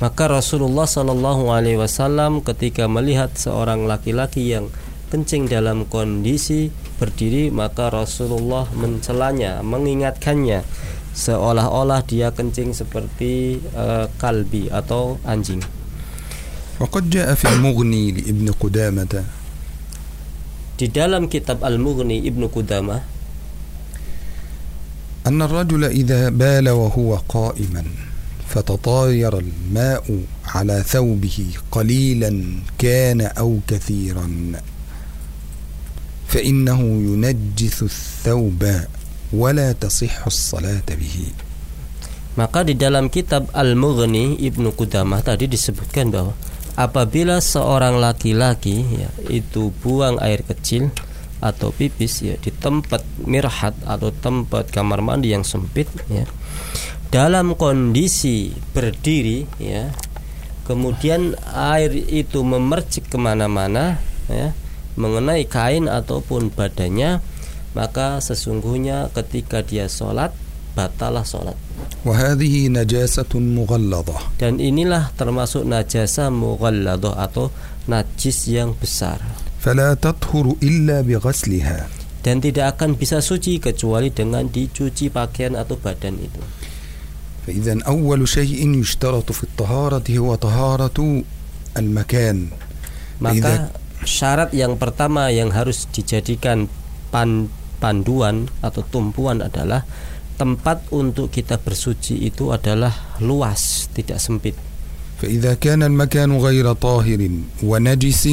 Maka 0.00 0.32
Rasulullah 0.32 0.88
Shallallahu 0.88 1.52
Alaihi 1.52 1.76
Wasallam 1.76 2.40
ketika 2.40 2.88
melihat 2.88 3.36
seorang 3.36 3.84
laki-laki 3.84 4.56
yang 4.56 4.72
kencing 5.12 5.46
dalam 5.46 5.86
kondisi 5.86 6.68
berdiri, 6.98 7.50
maka 7.54 7.90
Rasulullah 7.92 8.66
mencelanya, 8.74 9.62
mengingatkannya, 9.62 10.66
seolah-olah 11.14 12.02
dia 12.06 12.34
kencing 12.34 12.74
seperti 12.74 13.62
eh, 13.74 14.06
kalbi 14.18 14.68
atau 14.72 15.18
anjing. 15.22 15.62
وقد 16.80 17.10
جاء 17.10 17.34
في 17.38 17.46
المغني 17.54 18.12
لابن 18.12 18.50
قدامة 18.58 19.14
Di 20.74 20.90
dalam 20.90 21.30
kitab 21.30 21.62
Al-Mughni 21.62 22.26
Ibnu 22.26 22.50
Qudamah 22.50 23.14
أن 25.26 25.42
الرجل 25.42 25.84
إذا 25.84 26.28
بال 26.28 26.68
وهو 26.68 27.16
قائما 27.28 27.84
فتطاير 28.48 29.38
الماء 29.38 30.04
على 30.46 30.82
ثوبه 30.86 31.38
قليلا 31.70 32.44
كان 32.78 33.20
أو 33.20 33.58
كثيرا 33.68 34.28
فإنه 36.28 36.80
ينجس 36.80 37.78
الثوب 37.82 38.62
ولا 39.32 39.68
تصح 39.72 40.26
الصلاة 40.26 40.88
به 40.90 41.18
Maka 42.34 42.66
di 42.66 42.74
dalam 42.74 43.14
kitab 43.14 43.46
Al-Mughni 43.54 44.34
Ibnu 44.42 44.74
Qudamah 44.74 45.22
tadi 45.22 45.46
disebutkan 45.46 46.10
bahwa 46.10 46.34
apabila 46.74 47.38
seorang 47.38 48.02
laki-laki 48.02 48.82
ya, 48.82 49.06
itu 49.30 49.70
buang 49.78 50.18
air 50.18 50.42
kecil 50.42 50.90
atau 51.38 51.70
pipis 51.70 52.26
ya 52.26 52.34
di 52.34 52.50
tempat 52.50 53.06
mirhat 53.22 53.78
atau 53.86 54.10
tempat 54.10 54.74
kamar 54.74 54.98
mandi 54.98 55.30
yang 55.30 55.46
sempit 55.46 55.86
ya 56.10 56.26
dalam 57.14 57.54
kondisi 57.54 58.50
berdiri 58.74 59.46
ya 59.62 59.94
kemudian 60.66 61.38
air 61.54 61.94
itu 61.94 62.42
memercik 62.42 63.12
kemana-mana 63.12 64.02
ya 64.26 64.56
mengenai 64.98 65.44
kain 65.50 65.90
ataupun 65.90 66.54
badannya 66.54 67.18
maka 67.74 68.22
sesungguhnya 68.22 69.10
ketika 69.10 69.66
dia 69.66 69.90
sholat 69.90 70.30
batalah 70.78 71.26
sholat 71.26 71.58
وهذه 72.04 72.68
نجاسة 72.68 73.32
مغلظة 73.34 74.38
dan 74.38 74.60
inilah 74.60 75.10
termasuk 75.16 75.64
najasa 75.64 76.28
mughalladah 76.30 77.16
atau 77.18 77.50
najis 77.90 78.46
yang 78.48 78.76
besar 78.78 79.18
فلا 79.64 79.96
تطهر 79.96 80.60
إلا 80.62 81.00
بغسلها 81.02 81.78
dan 82.24 82.40
tidak 82.40 82.76
akan 82.78 82.96
bisa 82.96 83.20
suci 83.20 83.60
kecuali 83.60 84.08
dengan 84.08 84.48
dicuci 84.48 85.12
pakaian 85.12 85.60
atau 85.60 85.76
badan 85.76 86.16
itu. 86.16 86.40
فإذا 87.44 87.84
أول 87.84 88.24
شيء 88.28 88.80
يشترط 88.80 89.32
في 89.32 89.44
الطهارة 89.44 90.08
هو 90.08 90.34
طهارة 90.34 91.22
المكان 91.76 92.48
Maka 93.20 93.68
syarat 94.08 94.52
yang 94.52 94.76
pertama 94.76 95.32
yang 95.32 95.50
harus 95.50 95.88
dijadikan 95.90 96.68
pan- 97.08 97.48
panduan 97.80 98.48
atau 98.60 98.84
tumpuan 98.84 99.40
adalah 99.40 99.84
tempat 100.34 100.82
untuk 100.90 101.30
kita 101.30 101.62
bersuci 101.62 102.26
itu 102.26 102.50
adalah 102.50 102.92
luas, 103.20 103.86
tidak 103.94 104.18
sempit. 104.18 104.56
فإذا 105.14 105.54
كان 105.62 105.82
المكان 105.82 106.36
غير 106.36 106.72
طاهر 106.72 107.20
ونجس 107.62 108.24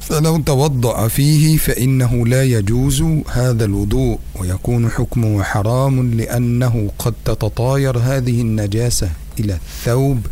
فلو 0.00 0.34
توضأ 0.38 1.08
فيه 1.08 1.56
فإنه 1.56 2.26
لا 2.26 2.42
يجوز 2.44 3.02
هذا 3.30 3.64
الوضوء 3.64 4.18
ويكون 4.40 4.90
حكمه 4.90 5.42
حرام 5.42 6.10
لأنه 6.14 6.90
قد 6.98 7.14
تتطاير 7.24 7.98
هذه 7.98 8.40
النجاسة 8.40 9.10
إلى 9.40 9.54
الثوب 9.54 10.26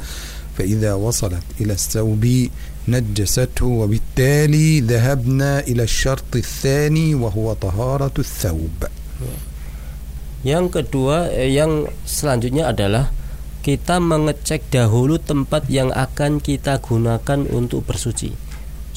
فإذا 0.58 0.94
وصلت 0.94 1.42
إلى 1.60 1.72
الثوب 1.72 2.24
نجسته 2.88 3.66
وبالتالي 3.66 4.80
ذهبنا 4.80 5.60
إلى 5.70 5.82
الشرط 5.82 6.32
الثاني 6.36 7.14
وهو 7.14 7.52
طهارة 7.52 8.16
الثوب 8.18 8.78
Yang 10.42 10.66
kedua, 10.74 11.30
eh, 11.30 11.54
yang 11.54 11.86
selanjutnya 12.02 12.74
adalah 12.74 13.14
kita 13.62 14.02
mengecek 14.02 14.74
dahulu 14.74 15.22
tempat 15.22 15.70
yang 15.70 15.94
akan 15.94 16.42
kita 16.42 16.82
gunakan 16.82 17.46
untuk 17.46 17.86
bersuci. 17.86 18.34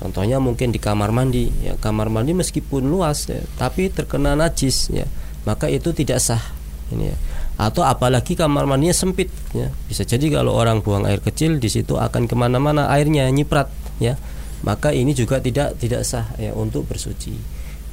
Contohnya 0.02 0.42
mungkin 0.42 0.74
di 0.74 0.82
kamar 0.82 1.14
mandi, 1.14 1.54
ya 1.62 1.78
kamar 1.78 2.10
mandi 2.10 2.34
meskipun 2.34 2.90
luas, 2.90 3.30
ya, 3.30 3.46
tapi 3.62 3.94
terkena 3.94 4.34
najis, 4.34 4.90
ya 4.90 5.06
maka 5.46 5.70
itu 5.70 5.94
tidak 5.94 6.18
sah. 6.18 6.42
Ini 6.90 7.14
ya. 7.14 7.18
atau 7.56 7.88
apalagi 7.88 8.36
kamar 8.36 8.68
mandinya 8.68 8.92
sempit 8.92 9.32
ya 9.56 9.72
bisa 9.88 10.04
jadi 10.04 10.28
kalau 10.28 10.52
orang 10.52 10.84
buang 10.84 11.08
air 11.08 11.24
kecil 11.24 11.56
di 11.56 11.72
situ 11.72 11.96
akan 11.96 12.28
kemana-mana 12.28 12.92
airnya 12.92 13.32
nyiprat 13.32 13.72
ya 14.02 14.20
maka 14.66 14.92
ini 14.92 15.14
juga 15.14 15.40
tidak 15.40 15.78
tidak 15.78 16.02
sah 16.08 16.26
ya 16.42 16.52
untuk 16.58 16.90
bersuci 16.90 17.38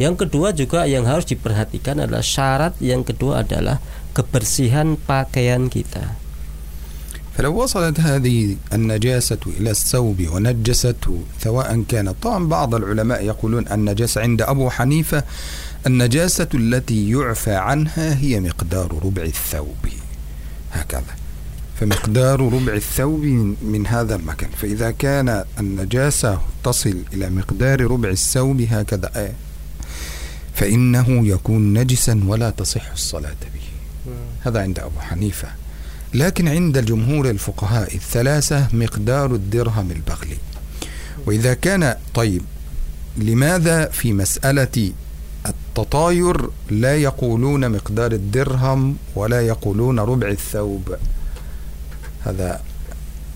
yang 0.01 0.17
kedua 0.17 0.57
juga 0.57 0.89
yang 0.89 1.05
harus 1.05 1.29
diperhatikan 1.29 2.01
adalah 2.01 2.25
syarat 2.25 2.75
yang 2.81 3.05
kedua 3.05 3.45
adalah 3.45 3.79
kebersihan 4.17 4.97
pakaian 4.97 5.69
kita 5.69 6.23
فلو 7.33 7.65
وصلت 7.65 8.01
هذه 8.01 8.57
النجاسة 8.73 9.41
إلى 9.47 9.71
الثوب 9.71 10.29
ونجسته 10.33 11.21
سواء 11.41 11.83
كانت 11.89 12.15
طبعا 12.23 12.45
بعض 12.45 12.75
العلماء 12.75 13.25
يقولون 13.25 13.73
النجاسة 13.73 14.21
عند 14.21 14.43
أبو 14.43 14.71
حنيفة 14.71 15.25
النجاسة 15.87 16.49
التي 16.55 17.11
يعفى 17.11 17.55
عنها 17.55 18.21
هي 18.21 18.41
مقدار 18.41 19.01
ربع 19.05 19.23
الثوب 19.23 19.85
هكذا 20.73 21.15
فمقدار 21.80 22.42
ربع 22.54 22.74
الثوب 22.74 23.24
من 23.62 23.88
هذا 23.88 24.16
المكان. 24.16 24.50
فإذا 24.58 24.92
كان 24.92 25.44
النجاسة 25.60 26.42
تصل 26.64 26.98
إلى 27.14 27.30
مقدار 27.30 27.82
ربع 27.92 28.10
الثوب 28.10 28.62
هكذا 28.62 29.34
فإنه 30.54 31.28
يكون 31.28 31.80
نجسا 31.80 32.24
ولا 32.28 32.50
تصح 32.50 32.92
الصلاة 32.92 33.36
به. 33.54 33.68
هذا 34.42 34.62
عند 34.62 34.80
أبو 34.80 35.00
حنيفة. 35.00 35.48
لكن 36.14 36.48
عند 36.48 36.86
جمهور 36.86 37.30
الفقهاء 37.30 37.96
الثلاثة 37.96 38.68
مقدار 38.74 39.36
الدرهم 39.36 39.92
البغلي. 39.92 40.38
وإذا 41.26 41.54
كان 41.54 41.96
طيب 42.14 42.42
لماذا 43.18 43.86
في 43.86 44.14
مسألة 44.14 44.92
التطاير 45.46 46.50
لا 46.70 46.98
يقولون 46.98 47.72
مقدار 47.72 48.12
الدرهم 48.12 48.98
ولا 49.16 49.42
يقولون 49.42 50.00
ربع 50.00 50.28
الثوب؟ 50.28 50.96
هذا 52.27 52.61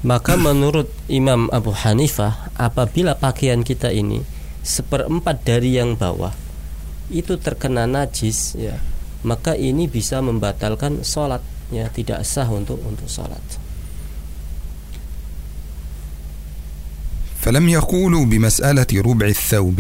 maka 0.06 0.38
menurut 0.38 0.86
Imam 1.10 1.50
Abu 1.50 1.74
Hanifah 1.74 2.52
apabila 2.54 3.18
pakaian 3.18 3.66
kita 3.66 3.90
ini 3.90 4.22
seperempat 4.62 5.42
dari 5.42 5.74
yang 5.74 5.98
bawah 5.98 6.30
itu 7.10 7.34
terkena 7.38 7.90
najis 7.90 8.54
ya 8.54 8.78
maka 9.26 9.58
ini 9.58 9.90
bisa 9.90 10.22
membatalkan 10.22 11.02
sholat 11.02 11.42
ya 11.74 11.90
tidak 11.90 12.22
sah 12.22 12.46
untuk 12.46 12.78
untuk 12.86 13.10
sholat 13.10 13.42
فلم 17.46 17.68
يقولوا 17.68 18.24
بمسألة 18.26 18.90
ربع 18.90 19.26
الثوب 19.26 19.78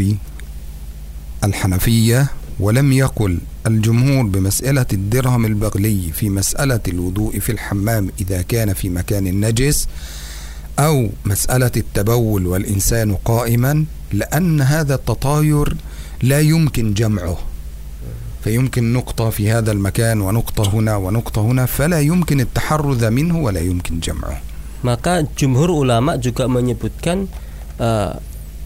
الحنفية 1.44 2.20
ولم 2.61 2.93
يقل 2.93 3.37
الجمهور 3.67 4.23
بمسألة 4.25 4.85
الدرهم 4.93 5.45
البغلي 5.45 6.13
في 6.13 6.29
مسألة 6.29 6.79
الوضوء 6.87 7.39
في 7.39 7.51
الحمام 7.51 8.09
إذا 8.21 8.41
كان 8.41 8.73
في 8.73 8.89
مكان 8.89 9.25
نجس 9.45 9.87
أو 10.79 11.09
مسألة 11.25 11.71
التبول 11.77 12.47
والإنسان 12.47 13.15
قائما 13.25 13.85
لأن 14.13 14.61
هذا 14.61 14.95
التطاير 14.95 15.75
لا 16.21 16.39
يمكن 16.39 16.93
جمعه. 16.93 17.37
فيمكن 18.43 18.93
نقطة 18.93 19.29
في 19.29 19.51
هذا 19.51 19.71
المكان 19.71 20.21
ونقطة 20.21 20.69
هنا 20.73 20.95
ونقطة 20.95 21.41
هنا 21.41 21.65
فلا 21.65 21.99
يمكن 21.99 22.39
التحرز 22.39 23.03
منه 23.03 23.37
ولا 23.37 23.59
يمكن 23.59 23.99
جمعه. 23.99 24.41
Maka 24.81 25.21
jumhur 25.37 25.69
ulama 25.69 26.17
juga 26.17 26.49
menyebutkan 26.49 27.29
uh, 27.77 28.17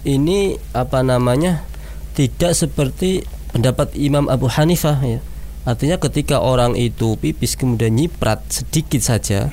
ini 0.08 0.56
apa 0.72 1.04
namanya 1.04 1.68
tidak 2.16 2.56
seperti 2.56 3.28
pendapat 3.55 3.95
Imam 3.99 4.31
Abu 4.31 4.47
Hanifah 4.47 4.99
ya. 5.03 5.21
Artinya 5.69 6.01
ketika 6.01 6.41
orang 6.41 6.73
itu 6.75 7.21
pipis 7.21 7.55
kemudian 7.55 7.93
nyiprat 7.93 8.41
sedikit 8.49 9.05
saja 9.05 9.53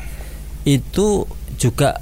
itu 0.63 1.27
juga 1.60 2.00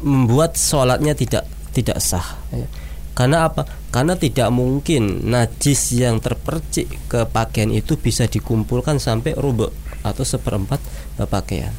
membuat 0.00 0.56
sholatnya 0.56 1.12
tidak 1.12 1.44
tidak 1.76 1.98
sah. 2.00 2.40
Ya. 2.52 2.66
Karena 3.12 3.44
apa? 3.44 3.68
Karena 3.92 4.16
tidak 4.16 4.48
mungkin 4.48 5.28
najis 5.28 5.92
yang 5.92 6.16
terpercik 6.24 6.88
ke 7.12 7.28
pakaian 7.28 7.68
itu 7.68 8.00
bisa 8.00 8.24
dikumpulkan 8.24 8.96
sampai 8.96 9.36
rubuk 9.36 9.72
atau 10.00 10.24
seperempat 10.24 10.80
pakaian. 11.28 11.72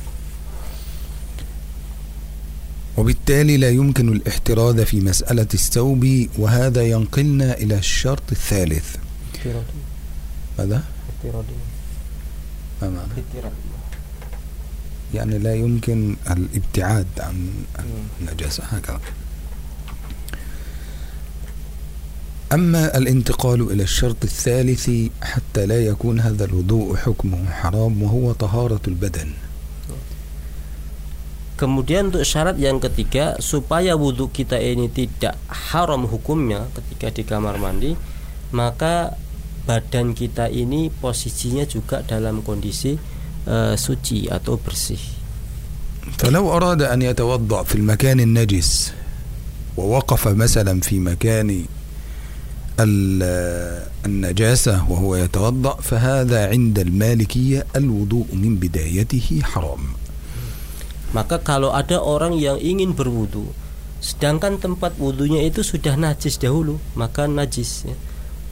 وبالتالي 2.97 3.57
لا 3.57 3.69
يمكن 3.69 4.09
الاحتراز 4.09 4.81
في 4.81 5.01
مسألة 5.01 5.47
الثوب 5.53 6.27
وهذا 6.37 6.83
ينقلنا 6.83 7.57
إلى 7.57 7.77
الشرط 7.77 8.31
الثالث 8.31 8.85
ماذا؟ 10.58 10.82
ما 12.82 12.88
معنى؟ 12.90 13.14
يعني 15.14 15.38
لا 15.38 15.54
يمكن 15.54 16.16
الابتعاد 16.30 17.06
عن 17.18 17.64
النجاسة 18.20 18.64
هكذا. 18.64 19.00
أما 22.52 22.96
الانتقال 22.96 23.72
إلى 23.72 23.82
الشرط 23.82 24.24
الثالث 24.24 24.90
حتى 25.22 25.66
لا 25.66 25.80
يكون 25.84 26.20
هذا 26.20 26.44
الوضوء 26.44 26.96
حكمه 26.96 27.50
حرام 27.50 28.02
وهو 28.02 28.32
طهارة 28.32 28.80
البدن. 28.88 29.30
Kemudian 31.58 32.14
untuk 32.14 32.22
syarat 32.22 32.54
yang 32.54 32.78
ketiga 32.78 33.34
supaya 33.42 33.98
wudhu 33.98 34.30
kita 34.30 34.62
ini 34.62 34.86
tidak 34.86 35.34
haram 35.50 36.06
hukumnya 36.06 36.70
ketika 36.70 37.10
di 37.10 37.22
kamar 37.26 37.58
mandi, 37.58 37.98
maka 38.54 39.18
badan 39.67 40.11
kita 40.11 40.51
ini 40.51 40.91
posisinya 40.91 41.63
juga 41.63 42.03
dalam 42.03 42.43
kondisi 42.43 42.99
uh, 43.47 43.75
suci 43.79 44.27
atau 44.27 44.59
bersih. 44.59 45.23
فلو 46.03 46.51
أراد 46.51 46.81
أن 46.81 47.01
يتوضأ 47.01 47.63
في 47.63 47.75
المكان 47.75 48.19
النجس 48.19 48.91
ووقف 49.77 50.27
مثلا 50.27 50.79
في 50.83 50.99
مكان 50.99 51.65
النجاسة 54.05 54.91
وهو 54.91 55.15
يتوضأ 55.15 55.75
فهذا 55.81 56.49
عند 56.49 56.79
المالكية 56.79 57.65
الوضوء 57.75 58.27
من 58.33 58.55
بدايته 58.55 59.41
حرام 59.43 60.03
Maka 61.13 61.37
kalau 61.37 61.69
ada 61.69 62.01
orang 62.01 62.33
yang 62.41 62.57
ingin 62.57 62.97
berwudu 62.97 63.45
Sedangkan 64.01 64.57
tempat 64.57 64.97
wudhunya 64.97 65.45
itu 65.45 65.61
sudah 65.61 65.93
najis 65.93 66.41
dahulu 66.41 66.81
Maka 66.97 67.29
najis 67.29 67.85
ya. 67.85 67.93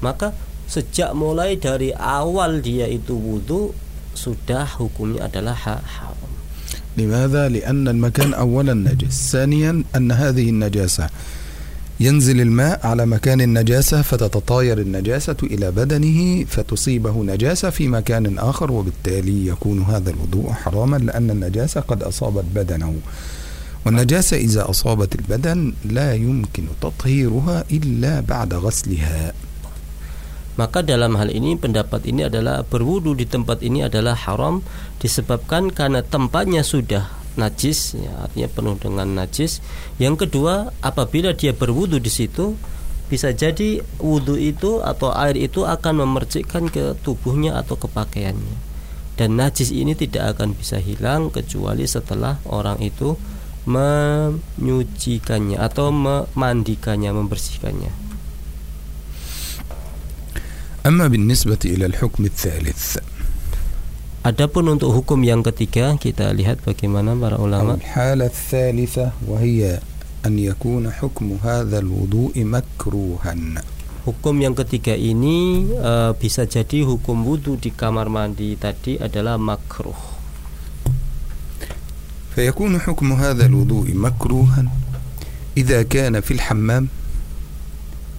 Maka 0.06 0.38
sejak 0.67 1.15
mulai 1.15 1.57
dari 1.57 1.91
awal 1.95 2.61
dia 2.61 2.87
itu 2.91 3.15
wudhu 3.15 3.73
Sudah 4.17 4.65
hukumnya 4.81 5.29
adalah 5.29 5.53
haram. 5.53 6.17
لماذا؟ 6.97 7.49
لأن 7.49 7.89
المكان 7.89 8.35
أولا 8.35 8.75
نجس 8.75 9.33
ثانيا 9.33 9.85
أن 9.97 10.13
هذه 10.13 10.49
النجاسة. 10.49 11.09
ينزل 12.01 12.41
الماء 12.41 12.87
على 12.87 13.07
مكان 13.07 13.41
النجاسة 13.41 14.03
فتتطاير 14.03 14.79
النجاسة 14.81 15.37
إلى 15.43 15.71
بدنه 15.71 16.45
فتصيبه 16.45 17.23
نجاسة 17.25 17.71
في 17.71 17.89
مكان 17.89 18.39
آخر 18.39 18.73
وبالتالي 18.73 19.47
يكون 19.47 19.83
هذا 19.83 20.11
الوضوء 20.11 20.53
حراما 20.53 20.97
لأن 20.97 21.31
النجاسة 21.31 21.81
قد 21.81 22.03
أصابت 22.03 22.45
بدنه. 22.55 22.95
والنجاسة 23.87 24.37
إذا 24.37 24.71
أصابت 24.71 25.15
البدن 25.15 25.73
لا 25.85 26.15
يمكن 26.15 26.65
تطهيرها 26.81 27.65
إلا 27.71 28.21
بعد 28.21 28.55
غسلها. 28.55 29.33
Maka 30.57 30.81
dalam 30.81 31.21
hal 31.21 31.29
ini 31.29 31.53
pendapat 31.61 32.09
ini 32.09 32.25
adalah 32.25 32.65
berwudu 32.65 33.13
di 33.13 33.29
tempat 33.29 33.61
ini 33.61 33.85
adalah 33.85 34.17
haram 34.17 34.65
disebabkan 34.97 35.69
karena 35.69 36.01
tempatnya 36.01 36.65
sudah 36.65 37.13
najis 37.37 37.93
ya, 37.93 38.25
artinya 38.25 38.49
penuh 38.49 38.77
dengan 38.81 39.05
najis. 39.13 39.61
Yang 40.01 40.27
kedua, 40.27 40.73
apabila 40.81 41.37
dia 41.37 41.53
berwudu 41.53 42.01
di 42.01 42.09
situ 42.09 42.57
bisa 43.07 43.31
jadi 43.37 43.85
wudhu 44.03 44.35
itu 44.41 44.83
atau 44.83 45.15
air 45.15 45.37
itu 45.39 45.63
akan 45.63 46.03
memercikkan 46.03 46.73
ke 46.73 46.97
tubuhnya 47.05 47.61
atau 47.61 47.77
ke 47.77 47.87
pakaiannya. 47.87 48.57
Dan 49.17 49.37
najis 49.37 49.73
ini 49.73 49.93
tidak 49.97 50.37
akan 50.37 50.57
bisa 50.57 50.81
hilang 50.81 51.29
kecuali 51.33 51.85
setelah 51.89 52.41
orang 52.49 52.81
itu 52.81 53.17
menyucikannya 53.69 55.57
atau 55.61 55.93
memandikannya, 55.93 57.13
membersihkannya. 57.13 58.06
أما 60.87 61.07
بالنسبة 61.07 61.59
إلى 61.65 61.87
الحكم 61.87 62.25
الثالث 62.25 62.99
Adapun 64.27 64.67
untuk 64.75 64.91
hukum 64.91 65.23
yang 65.23 65.39
ketiga 65.47 65.95
kita 65.99 66.35
lihat 66.35 66.59
bagaimana 66.67 67.15
para 67.15 67.39
ulama. 67.39 67.79
الحالة 67.79 68.27
الثالثة 68.27 69.07
وهي 69.27 69.79
أن 70.27 70.35
يكون 70.39 70.91
حكم 70.91 71.39
هذا 71.43 71.79
الوضوء 71.79 72.35
مكروها. 72.35 73.35
Hukum 74.07 74.35
yang 74.43 74.55
ketiga 74.55 74.99
ini 74.99 75.71
uh, 75.79 76.11
bisa 76.19 76.43
jadi 76.47 76.83
hukum 76.83 77.23
wudhu 77.23 77.55
di 77.59 77.71
kamar 77.71 78.11
mandi 78.11 78.59
tadi 78.59 78.99
adalah 78.99 79.39
makruh. 79.39 79.99
فيكون 82.35 82.81
حكم 82.81 83.13
هذا 83.13 83.47
الوضوء 83.47 83.95
مكروها 83.95 84.65
إذا 85.57 85.83
كان 85.83 86.21
في 86.21 86.35
الحمام 86.35 86.89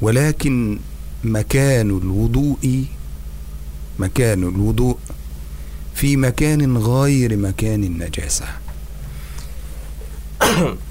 ولكن 0.01 0.80
مكان 1.26 1.90
الوضوء 1.90 2.85
مكان 3.98 4.42
الوضوء 4.42 4.96
في 5.94 6.16
مكان 6.16 6.76
غير 6.76 7.37
مكان 7.37 7.85
النجاسة 7.85 8.46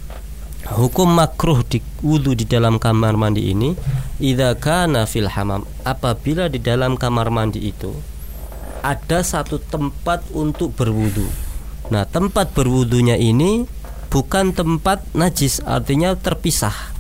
Hukum 0.72 1.20
makruh 1.20 1.68
di 1.68 1.84
wudhu 2.00 2.32
di 2.32 2.48
dalam 2.48 2.80
kamar 2.80 3.20
mandi 3.20 3.52
ini 3.52 3.76
Idza 4.24 4.56
kana 4.56 5.04
fil 5.04 5.28
hamam 5.28 5.68
Apabila 5.84 6.48
di 6.48 6.64
dalam 6.64 6.96
kamar 6.96 7.28
mandi 7.28 7.60
itu 7.60 7.92
Ada 8.80 9.20
satu 9.26 9.60
tempat 9.60 10.24
untuk 10.32 10.72
berwudhu 10.78 11.28
Nah 11.92 12.08
tempat 12.08 12.56
berwudhunya 12.56 13.20
ini 13.20 13.68
Bukan 14.08 14.56
tempat 14.56 15.04
najis 15.12 15.60
Artinya 15.66 16.16
terpisah 16.16 16.96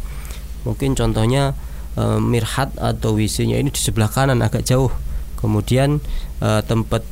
Mungkin 0.68 0.92
contohnya 0.98 1.56
e, 1.98 2.04
Mirhat 2.20 2.76
atau 2.80 3.16
WC-nya 3.18 3.60
ini 3.60 3.70
di 3.74 3.82
sebelah 3.82 4.12
kanan 4.12 4.40
agak 4.44 4.68
jauh 4.68 4.92
Kemudian 5.40 6.04
e, 6.40 6.50
tempat 6.66 7.04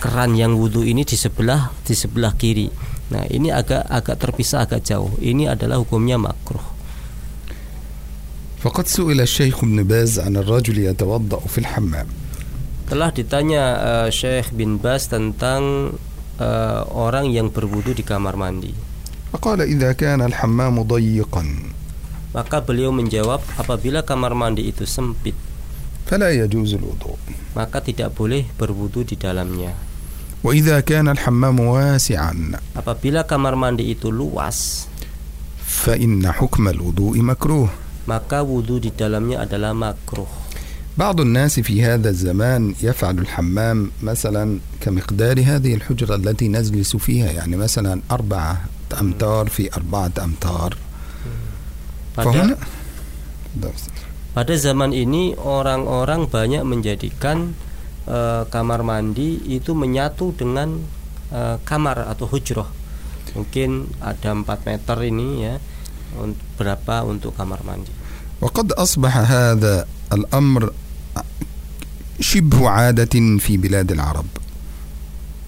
keran 0.00 0.36
yang 0.36 0.56
wudhu 0.56 0.84
ini 0.84 1.02
di 1.02 1.16
sebelah 1.18 1.72
di 1.82 1.94
sebelah 1.96 2.36
kiri 2.36 2.68
Nah, 3.06 3.22
ini 3.30 3.54
agak 3.54 3.86
agak 3.86 4.18
terpisah 4.18 4.66
agak 4.66 4.82
jauh. 4.82 5.14
Ini 5.22 5.54
adalah 5.54 5.78
hukumnya 5.78 6.18
makruh. 6.18 6.74
فقد 8.56 8.86
سئل 8.88 9.20
الشيخ 9.20 9.62
ابن 9.62 9.82
باز 9.86 10.18
عن 10.18 10.36
الرجل 10.36 10.78
يتوضأ 10.78 11.40
في 11.46 11.58
الحمام 11.58 12.08
Telah 12.86 13.10
ditanya 13.10 13.62
uh, 13.78 14.08
Syekh 14.10 14.54
bin 14.54 14.78
Bas 14.78 15.10
tentang 15.10 15.94
uh, 16.38 16.82
orang 16.90 17.30
yang 17.30 17.50
berwudu 17.50 17.94
di 17.94 18.02
kamar 18.02 18.34
mandi. 18.34 18.74
فقال 19.30 19.62
إذا 19.62 19.92
كان 19.92 20.22
الحمام 20.22 20.82
ضيقا 20.82 21.44
Maka 22.31 22.63
beliau 22.63 22.95
menjawab, 22.95 23.43
apabila 23.59 24.07
kamar 24.07 24.31
mandi 24.31 24.71
itu 24.71 24.87
sempit, 24.87 25.35
فلا 26.11 26.31
يجوز 26.31 26.73
الوضوء 26.75 27.19
maka 27.55 27.79
tidak 27.79 28.11
boleh 28.15 28.43
berwudu 28.59 29.03
di 29.07 29.15
dalamnya. 29.15 29.71
وإذا 30.43 30.79
كان 30.79 31.07
الحمام 31.07 31.59
واسعا 31.59 32.59
Apabila 32.75 33.23
kamar 33.23 33.55
mandi 33.55 33.91
itu 33.91 34.11
luas, 34.11 34.87
فإن 35.67 36.31
حكم 36.31 36.67
الوضوء 36.67 37.15
مكروه 37.21 37.69
maka 38.07 38.41
wudu 38.41 38.81
di 38.81 38.91
dalamnya 38.91 39.45
adalah 39.45 39.71
makruh. 39.71 40.27
بعض 40.97 41.21
الناس 41.21 41.59
في 41.59 41.83
هذا 41.83 42.09
الزمان 42.09 42.75
يفعل 42.83 43.19
الحمام 43.19 43.91
مثلا 44.03 44.59
كمقدار 44.81 45.39
هذه 45.39 45.73
الحجرة 45.73 46.15
التي 46.15 46.47
نجلس 46.47 46.95
فيها 46.95 47.31
يعني 47.31 47.55
مثلا 47.55 48.01
أربعة 48.11 48.61
أمتار 49.01 49.47
في 49.47 49.73
أربعة 49.73 50.11
أمتار 50.23 50.77
Pada 52.20 52.32
فهنا 52.32 52.56
pada 54.32 54.52
zaman 54.52 54.92
ini 54.92 55.32
orang-orang 55.32 56.28
banyak 56.28 56.60
menjadikan 56.60 57.56
eh, 58.04 58.44
kamar 58.46 58.80
mandi 58.80 59.40
itu 59.48 59.72
menyatu 59.72 60.32
dengan 60.32 60.80
eh, 61.28 61.56
kamar 61.60 62.04
atau 62.06 62.28
hujroh. 62.28 62.68
Mungkin 63.32 63.92
ada 64.00 64.32
4 64.32 64.44
meter 64.64 64.96
ini 65.04 65.28
ya. 65.42 65.54
un- 66.16 66.36
Berapa 66.56 67.04
untuk 67.04 67.32
kamar 67.32 67.60
mandi? 67.62 67.92
وقد 68.36 68.76
أصبح 68.76 69.12
هذا 69.16 69.88
الأمر 70.12 70.62
شبه 72.20 72.68
عادة 72.68 73.14
في 73.40 73.56
بلاد 73.56 73.92
العرب 73.92 74.28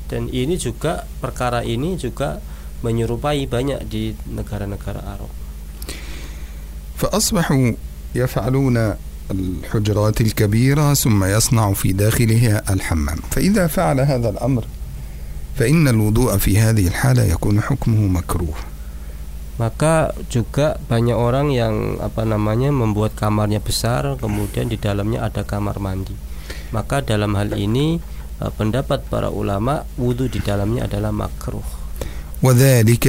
Dan 0.09 0.33
ini 0.33 0.57
juga 0.57 1.05
perkara 1.21 1.61
ini 1.61 2.01
juga 2.01 2.41
menyerupai 2.81 3.45
banyak 3.45 3.85
di 3.85 4.17
negara-negara 4.25 5.05
Arab. 5.05 5.29
فأصبحوا 7.03 7.73
يفعلون 8.15 8.95
الحجرات 9.31 10.21
الكبيرة 10.21 10.95
ثم 10.95 11.25
يصنع 11.25 11.73
في 11.73 11.93
داخلها 11.93 12.73
الحمام 12.73 13.19
فإذا 13.31 13.67
فعل 13.67 14.01
هذا 14.01 14.29
الأمر 14.29 14.65
فإن 15.59 15.89
الوضوء 15.89 16.37
في 16.37 16.59
هذه 16.59 16.87
الحالة 16.87 17.23
يكون 17.25 17.61
حكمه 17.61 18.01
مكروه 18.09 18.59
Maka 19.59 20.15
juga 20.31 20.79
banyak 20.87 21.19
orang 21.19 21.51
yang 21.51 21.99
apa 21.99 22.23
namanya 22.23 22.71
membuat 22.71 23.19
kamarnya 23.19 23.59
besar 23.59 24.15
kemudian 24.23 24.71
di 24.71 24.79
dalamnya 24.79 25.27
ada 25.27 25.43
kamar 25.43 25.83
mandi. 25.83 26.15
Maka 26.71 27.03
dalam 27.03 27.35
hal 27.35 27.59
ini 27.59 27.99
eh, 28.39 28.53
pendapat 28.55 29.11
para 29.11 29.35
ulama 29.35 29.83
wudhu 29.99 30.31
di 30.31 30.39
dalamnya 30.39 30.87
adalah 30.87 31.11
makruh 31.11 31.67
وذلك 32.43 33.07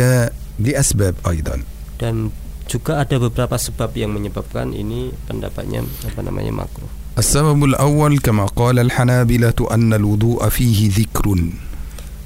لأسباب 0.60 1.16
أيضا 1.28 1.58
dan 2.00 2.34
juga 2.70 3.02
ada 3.02 3.18
beberapa 3.18 3.58
sebab 3.58 3.98
yang 3.98 4.14
menyebabkan 4.14 4.72
ini 4.72 5.10
pendapatnya 5.26 5.82
apa 6.06 6.20
namanya 6.22 6.54
makruh. 6.54 6.90
السبب 7.20 7.60
الأول 7.76 8.24
كما 8.24 8.48
قال 8.56 8.80
الحنابلة 8.80 9.60
أن 9.60 9.92
الوضوء 9.92 10.40
فيه 10.50 10.88
ذكر 10.88 11.26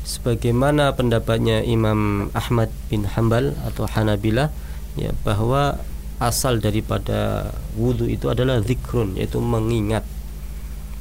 Sebagaimana 0.05 0.93
pendapatnya 0.93 1.63
Imam 1.63 2.29
Ahmad 2.35 2.69
bin 2.91 3.07
Hambal 3.07 3.55
atau 3.63 3.87
Hanabilah 3.89 4.51
ya 4.93 5.15
bahwa 5.25 5.79
asal 6.21 6.59
daripada 6.59 7.49
wudhu 7.73 8.05
itu 8.05 8.29
adalah 8.29 8.61
zikrun 8.61 9.17
yaitu 9.17 9.41
mengingat 9.41 10.05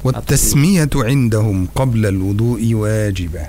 والتسمية 0.03 0.91
عندهم 0.95 1.67
قبل 1.75 2.01
الوضوء 2.05 2.59
واجبة 2.59 3.43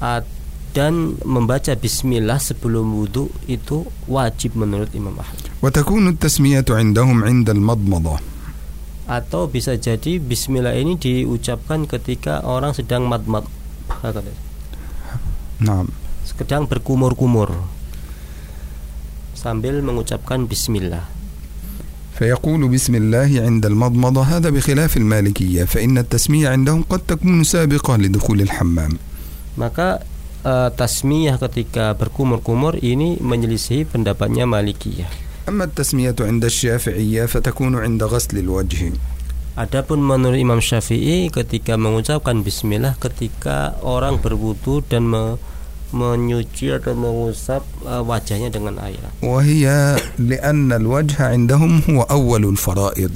At- 0.00 0.33
dan 0.74 1.18
membaca 1.26 1.74
bismillah 1.74 2.38
sebelum 2.38 2.94
wudhu 2.94 3.26
itu 3.50 3.82
wajib 4.06 4.54
menurut 4.54 4.90
Imam 4.94 5.18
Ahmad 5.18 5.50
وتكون 5.60 6.08
التسمية 6.08 6.64
عندهم 6.70 7.24
عند 7.24 7.50
المضمضة 7.50 8.16
atau 9.10 9.50
bisa 9.50 9.74
jadi 9.74 10.22
bismillah 10.22 10.78
ini 10.78 10.94
diucapkan 10.94 11.90
ketika 11.90 12.46
orang 12.46 12.70
sedang 12.70 13.10
madmad 13.10 13.42
نعم 15.60 15.86
sedang 16.22 16.70
berkumur-kumur 16.70 17.50
sambil 19.34 19.82
mengucapkan 19.82 20.46
bismillah 20.46 21.04
فيقول 22.20 22.68
بسم 22.68 22.94
الله 22.94 23.30
عند 23.42 23.64
المضمضة 23.66 24.22
هذا 24.22 24.52
بخلاف 24.52 24.96
المالكية 24.96 25.64
فإن 25.64 25.98
التسمية 25.98 26.48
عندهم 26.52 26.84
قد 26.84 27.00
تكون 27.08 27.44
سابقة 27.44 27.96
لدخول 27.96 28.40
الحمام 28.40 28.92
maka 29.58 30.00
uh, 30.45 30.69
tasmiyah 30.69 31.41
ketika 31.41 31.97
berkumur-kumur 31.97 32.77
ini 32.79 33.17
menyelisih 33.17 33.89
pendapatnya 33.89 34.45
Malikiyah. 34.45 35.09
Amma 35.49 35.65
tasmiyatu 35.65 36.25
'inda 36.25 36.47
Syafi'iyah 36.47 37.25
fatakunu 37.25 37.81
'inda 37.81 38.05
ghaslil 38.05 38.49
wajh. 38.49 38.93
Adapun 39.57 40.03
menurut 40.03 40.37
Imam 40.37 40.59
Syafi'i 40.61 41.33
ketika 41.33 41.79
mengucapkan 41.79 42.43
bismillah 42.43 42.93
ketika 43.01 43.79
orang 43.81 44.21
berwudu 44.21 44.85
dan 44.85 45.09
me 45.09 45.41
menyuci 45.95 46.75
atau 46.75 46.91
mengusap 46.91 47.63
uh, 47.87 48.03
wajahnya 48.03 48.51
dengan 48.51 48.75
air. 48.83 48.99
Wahia 49.23 49.95
li'anna 50.19 50.75
al-wajh 50.75 51.23
'indahum 51.31 51.79
huwa 51.87 52.03
awwalul 52.11 52.59
fara'id. 52.59 53.15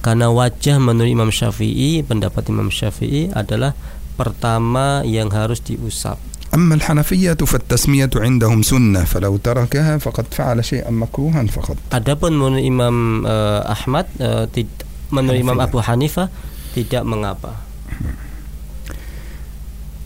Karena 0.00 0.30
wajah 0.32 0.78
menurut 0.78 1.10
Imam 1.10 1.28
Syafi'i, 1.28 2.00
pendapat 2.06 2.48
Imam 2.48 2.70
Syafi'i 2.72 3.28
adalah 3.34 3.76
pertama 4.16 5.04
yang 5.04 5.28
harus 5.34 5.60
diusap. 5.60 6.16
أما 6.54 6.74
الحنفية 6.74 7.32
فالتسمية 7.34 8.10
عندهم 8.16 8.62
سنة 8.62 9.04
فلو 9.04 9.36
تركها 9.36 9.98
فقد 9.98 10.26
فعل 10.34 10.64
شيئا 10.64 10.90
مكروها 10.90 11.44
فقط 11.46 11.76
Adapun 11.92 12.32
menurut 12.34 12.64
Imam 12.64 12.96
eh, 13.26 13.62
Ahmad, 13.68 14.06
eh, 14.16 14.48
tid- 14.48 14.84
menurut 15.12 15.36
Imam 15.38 15.56
Hanafiyah. 15.60 15.68
Abu 15.68 15.78
Hanifah 15.84 16.26
tidak 16.72 17.02
mengapa. 17.04 17.52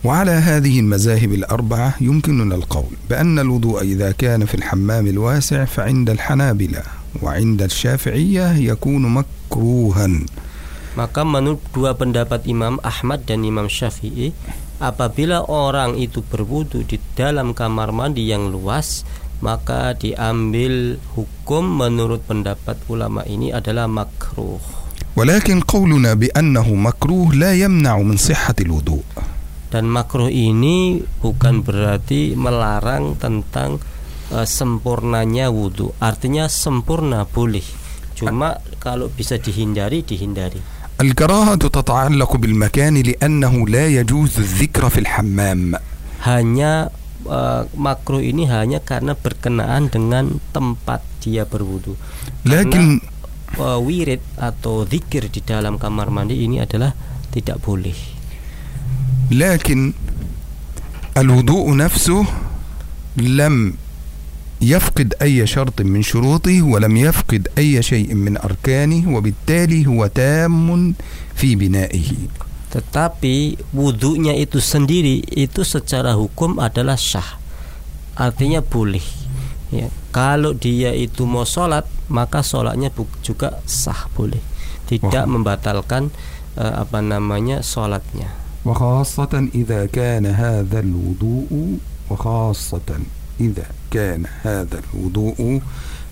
وعلى 0.03 0.31
هذه 0.31 0.79
المذاهب 0.79 1.31
الأربعة 1.33 1.95
يمكننا 2.01 2.55
القول 2.55 2.93
بأن 3.09 3.39
الوضوء 3.39 3.81
إذا 3.81 4.11
كان 4.11 4.45
في 4.45 4.55
الحمام 4.55 5.07
الواسع 5.07 5.65
فعند 5.65 6.09
الحنابلة 6.09 6.83
وعند 7.21 7.61
الشافعية 7.61 8.51
يكون 8.53 9.03
مكروها 9.07 10.07
Maka 10.93 11.25
menurut 11.25 11.57
dua 11.73 11.97
pendapat 11.97 12.45
Imam 12.45 12.77
Ahmad 12.85 13.25
dan 13.25 13.41
Imam 13.41 13.65
Syafi'i 13.65 14.29
Apabila 14.82 15.42
orang 15.50 15.98
itu 15.98 16.22
berwudu 16.22 16.86
di 16.86 17.02
dalam 17.18 17.50
kamar 17.50 17.90
mandi 17.90 18.30
yang 18.30 18.46
luas 18.54 19.02
Maka 19.38 19.94
diambil 19.94 20.98
hukum 21.14 21.62
menurut 21.82 22.26
pendapat 22.26 22.78
ulama 22.90 23.22
ini 23.26 23.50
adalah 23.50 23.90
makruh 23.90 24.58
ولكن 25.18 25.66
قولنا 25.66 26.14
بأنه 26.14 26.74
مكروه 26.74 27.34
لا 27.34 27.50
يمنع 27.50 28.06
من 28.06 28.14
صحة 28.14 28.54
الوضوء 28.62 29.02
Dan 29.68 29.90
makruh 29.90 30.30
ini 30.30 31.02
bukan 31.18 31.66
berarti 31.66 32.38
melarang 32.38 33.18
tentang 33.18 33.82
eh, 34.30 34.46
sempurnanya 34.46 35.50
wudu 35.50 35.90
Artinya 35.98 36.46
sempurna 36.46 37.26
boleh 37.26 37.66
Cuma 38.14 38.62
kalau 38.78 39.10
bisa 39.10 39.42
dihindari, 39.42 40.06
dihindari 40.06 40.71
الكراهة 41.02 41.54
تتعلق 41.70 42.36
بالمكان 42.36 42.96
لأنه 42.96 43.68
لا 43.68 43.86
يجوز 43.86 44.38
الذكر 44.38 44.88
في 44.90 45.00
الحمام 45.00 45.78
hanya 46.26 46.90
eh, 47.22 47.62
makruh 47.78 48.18
ini 48.18 48.50
hanya 48.50 48.82
karena 48.82 49.14
berkenaan 49.14 49.86
dengan 49.86 50.42
tempat 50.50 50.98
dia 51.22 51.46
berwudu. 51.46 51.94
لكن 52.46 52.98
Karena, 52.98 53.78
eh, 53.78 53.78
wirid 53.78 54.22
atau 54.34 54.82
zikir 54.82 55.30
di 55.30 55.38
dalam 55.38 55.78
kamar 55.78 56.10
mandi 56.10 56.42
ini 56.42 56.58
adalah 56.58 56.90
tidak 57.30 57.62
boleh. 57.62 57.94
لكن 59.30 59.92
الوضوء 61.16 61.76
نفسه 61.76 62.24
لم 63.16 63.74
يفقد 64.62 65.14
أي 65.22 65.46
شرط 65.46 65.80
من 65.86 66.02
شروطه 66.02 66.62
ولم 66.62 66.96
يفقد 66.96 67.48
أي 67.58 67.82
شيء 67.82 68.14
من 68.14 68.34
أركانه 68.36 69.06
وبالتالي 69.16 69.86
هو 69.86 70.06
تام 70.06 70.94
في 71.38 71.54
بنائه 71.54 72.10
Tetapi 72.68 73.56
wudhunya 73.72 74.36
itu 74.36 74.60
sendiri 74.60 75.24
itu 75.24 75.64
secara 75.64 76.12
hukum 76.12 76.60
adalah 76.60 77.00
sah. 77.00 77.40
Artinya 78.12 78.60
boleh. 78.60 79.00
Ya. 79.72 79.88
Kalau 80.12 80.52
dia 80.52 80.92
itu 80.92 81.24
mau 81.24 81.48
sholat 81.48 81.88
maka 82.12 82.44
sholatnya 82.44 82.92
bu- 82.92 83.08
juga 83.24 83.64
sah 83.64 84.10
boleh. 84.12 84.42
Tidak 84.84 85.24
Wah. 85.24 85.32
membatalkan 85.32 86.12
eh, 86.60 86.74
apa 86.82 86.98
namanya 87.00 87.64
sholatnya. 87.64 88.28
وخاصة 88.68 89.48
إذا 89.54 89.86
كان 89.88 90.26
هذا 90.26 90.80
الوضوء 90.84 91.78
وخاصة 92.10 92.88
إذا 93.39 93.65
كان 93.91 94.25
هذا 94.43 94.81
الوضوء 94.83 95.61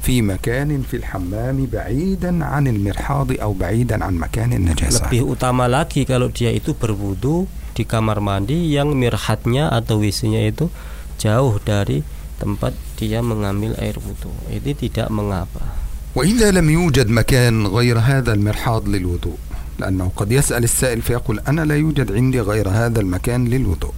في 0.01 0.21
مكان 0.21 0.81
في 0.81 0.97
الحمام 0.97 1.65
بعيدا 1.65 2.45
عن 2.45 2.67
المرحاض 2.67 3.31
أو 3.41 3.53
بعيدا 3.53 4.03
عن 4.03 4.17
مكان 4.17 4.53
النجاسة 4.53 5.05
Lebih 5.05 5.37
utama 5.37 5.69
lagi 5.69 6.05
kalau 6.09 6.33
dia 6.33 6.49
itu 6.49 6.73
berwudu 6.73 7.45
di 7.77 7.85
kamar 7.85 8.17
mandi 8.17 8.73
yang 8.73 8.97
mirhatnya 8.97 9.69
atau 9.69 10.01
WC-nya 10.01 10.49
itu 10.49 10.73
jauh 11.21 11.61
dari 11.61 12.01
tempat 12.41 12.73
dia 12.97 13.21
mengambil 13.21 13.77
air 13.77 14.01
wudhu. 14.01 14.33
Ini 14.49 14.73
tidak 14.73 15.07
mengapa. 15.13 15.81
وإذا 16.15 16.51
لم 16.51 16.69
يوجد 16.69 17.07
مكان 17.07 17.67
غير 17.67 17.99
هذا 17.99 18.33
المرحاض 18.33 18.89
للوضوء 18.89 19.37
لأنه 19.79 20.11
قد 20.15 20.31
يسأل 20.31 20.63
السائل 20.63 21.01
فيقول 21.01 21.39
أنا 21.47 21.61
لا 21.61 21.75
يوجد 21.75 22.11
عندي 22.11 22.39
غير 22.41 22.69
هذا 22.69 22.99
المكان 22.99 23.47
للوضوء 23.47 23.93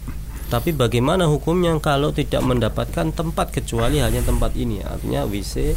Tapi 0.52 0.72
bagaimana 0.72 1.28
hukumnya 1.28 1.76
kalau 1.76 2.08
tidak 2.08 2.40
mendapatkan 2.40 3.12
tempat 3.12 3.52
kecuali 3.52 4.00
hanya 4.00 4.24
tempat 4.24 4.56
ini, 4.56 4.80
artinya 4.80 5.22
WC 5.22 5.76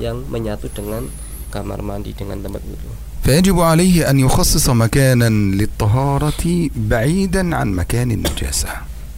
yang 0.00 0.24
menyatu 0.26 0.72
dengan 0.72 1.04
kamar 1.48 1.80
mandi 1.80 2.12
dengan 2.12 2.40
tempat 2.40 2.64
wudhu. 2.64 2.92
فيجب 3.26 3.58
عليه 3.60 4.06
أن 4.10 4.22
يخصص 4.22 4.70
مكانا 4.70 5.26
للطهارة 5.58 6.44
بعيدا 6.76 7.42
عن 7.56 7.68
مكان 7.74 8.10
النجاسة 8.14 8.68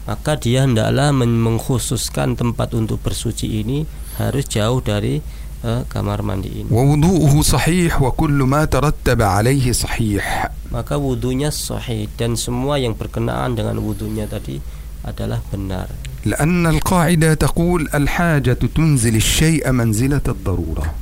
Maka 0.09 0.41
dia 0.41 0.65
hendaklah 0.65 1.13
men- 1.13 1.37
mengkhususkan 1.37 2.33
tempat 2.33 2.73
untuk 2.73 3.05
bersuci 3.05 3.61
ini 3.61 3.85
harus 4.17 4.49
jauh 4.49 4.81
dari 4.81 5.21
eh, 5.61 5.83
kamar 5.85 6.25
mandi 6.25 6.65
ini. 6.65 6.69
ووضوءه 6.73 7.35
صحيح 7.43 8.03
وكل 8.03 8.39
ما 8.49 8.65
ترتب 8.65 9.21
عليه 9.23 9.77
صحيح 9.77 10.25
Maka 10.73 10.97
wudhunya 10.97 11.53
sahih 11.53 12.09
dan 12.17 12.33
semua 12.35 12.81
yang 12.81 12.97
berkenaan 12.97 13.53
dengan 13.53 13.77
wudhunya 13.81 14.25
tadi 14.25 14.61
adalah 15.06 15.40
benar. 15.52 15.88
لأن 16.26 16.68
القاعدة 16.68 17.34
تقول 17.34 17.90
الحاجة 17.94 18.54
تنزل 18.54 19.16
الشيء 19.16 19.72
منزلة 19.72 20.22
الضرورة. 20.28 20.94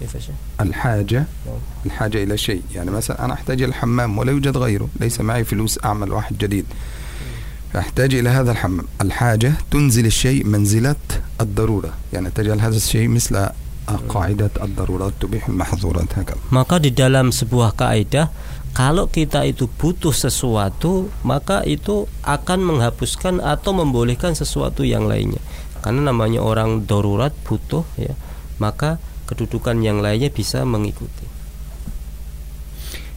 Kaifa 0.00 0.18
Syekh? 0.18 0.60
الحاجة 0.60 1.24
الحاجة 1.86 2.22
إلى 2.22 2.38
شيء. 2.38 2.62
يعني 2.74 2.90
مثلا 2.90 3.24
أنا 3.24 3.34
أحتاج 3.34 3.62
إلى 3.62 3.68
الحمام 3.68 4.18
ولا 4.18 4.30
يوجد 4.30 4.56
غيره 4.56 4.88
ليس 5.00 5.20
معي 5.20 5.44
فلوس 5.44 5.78
أعمل 5.84 6.12
واحد 6.12 6.38
جديد. 6.38 6.64
فأحتاج 7.72 8.14
إلى 8.14 8.28
هذا 8.28 8.50
الحمام. 8.52 8.86
الحاجة 9.00 9.52
تنزل 9.70 10.06
الشيء 10.06 10.46
منزلة 10.46 10.96
الضرورة. 11.40 11.92
يعني 12.12 12.30
تجعل 12.30 12.60
هذا 12.60 12.76
الشيء 12.76 13.08
مثل 13.08 13.48
قاعدة 13.91 14.51
الضرورات 14.61 15.13
تبيح 15.19 15.51
المحظورات 15.51 16.09
هكذا 16.15 16.39
Maka 16.51 16.79
di 16.79 16.95
dalam 16.95 17.35
sebuah 17.35 17.75
kaidah 17.75 18.31
kalau 18.71 19.11
kita 19.11 19.43
itu 19.43 19.67
butuh 19.67 20.15
sesuatu 20.15 21.11
maka 21.27 21.59
itu 21.67 22.07
akan 22.23 22.59
menghapuskan 22.63 23.43
atau 23.43 23.75
membolehkan 23.75 24.31
sesuatu 24.31 24.87
yang 24.87 25.11
lainnya. 25.11 25.43
Karena 25.83 26.13
namanya 26.13 26.39
orang 26.39 26.87
darurat 26.87 27.35
butuh 27.43 27.83
ya, 27.99 28.15
maka 28.63 28.95
kedudukan 29.27 29.83
yang 29.83 29.99
lainnya 29.99 30.31
bisa 30.31 30.63
mengikuti. 30.63 31.27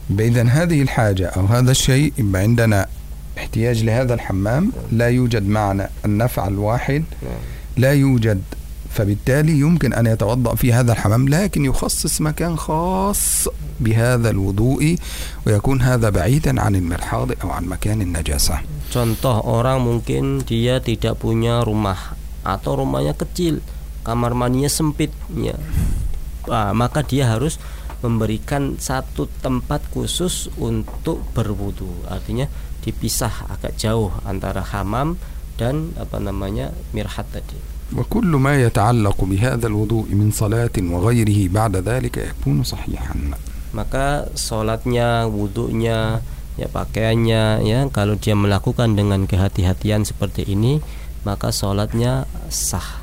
إذا 0.05 0.43
هذه 0.45 0.81
الحاجة 0.81 1.27
أو 1.33 1.45
هذا 1.45 1.71
الشيء 1.71 2.13
يبقى 2.17 2.41
عندنا 2.41 2.85
احتياج 3.37 3.83
لهذا 3.83 4.13
الحمام 4.13 4.71
لا 4.91 5.09
يوجد 5.09 5.47
معنا 5.49 5.89
النفع 6.05 6.47
الواحد 6.47 7.03
لا 7.77 7.93
يوجد 7.93 8.41
فبالتالي 8.95 9.59
يمكن 9.59 9.93
أن 9.93 10.07
يتوضأ 10.07 10.55
في 10.55 10.73
هذا 10.73 10.91
الحمام 10.91 11.29
لكن 11.29 11.65
يخصص 11.65 12.21
مكان 12.21 12.57
خاص 12.57 13.47
بهذا 13.79 14.29
الوضوء 14.29 14.95
ويكون 15.47 15.81
هذا 15.81 16.09
بعيدا 16.09 16.61
عن 16.61 16.75
المرحاض 16.75 17.31
أو 17.43 17.49
عن 17.51 17.65
مكان 17.65 18.01
النجاسة 18.01 18.59
Contoh 18.95 19.43
orang 19.43 19.83
mungkin 19.83 20.47
dia 20.47 20.79
tidak 20.79 21.19
punya 21.19 21.59
rumah 21.67 22.15
atau 22.47 22.79
rumahnya 22.79 23.11
kecil, 23.11 23.59
kamar 24.07 24.31
mandinya 24.31 24.71
sempit, 24.71 25.11
ya. 25.35 25.57
Ah, 26.47 26.71
maka 26.71 27.03
dia 27.03 27.27
harus 27.27 27.59
memberikan 27.99 28.77
satu 28.79 29.27
tempat 29.41 29.83
khusus 29.91 30.47
untuk 30.55 31.25
berwudu. 31.33 31.89
Artinya 32.07 32.47
dipisah 32.85 33.49
agak 33.51 33.75
jauh 33.75 34.13
antara 34.23 34.61
hamam 34.61 35.17
dan 35.57 35.91
apa 35.97 36.21
namanya 36.21 36.71
mirhat 36.93 37.25
tadi. 37.33 37.57
وكل 37.96 38.26
ما 38.26 38.62
يتعلق 38.62 39.24
بهذا 39.24 39.66
الوضوء 39.66 40.06
من 40.14 40.30
صلاة 40.30 40.76
وغيره 40.78 41.48
بعد 41.48 41.76
ذلك 41.76 42.16
يكون 42.16 42.62
صحيحا 42.62 43.14
Maka 43.70 44.26
sholatnya, 44.34 45.30
wudhunya, 45.30 46.18
ya 46.58 46.66
pakaiannya, 46.66 47.62
ya 47.62 47.86
kalau 47.94 48.18
dia 48.18 48.34
melakukan 48.34 48.98
dengan 48.98 49.30
kehati-hatian 49.30 50.02
seperti 50.02 50.42
ini, 50.42 50.82
maka 51.22 51.54
sholatnya 51.54 52.26
sah. 52.50 52.98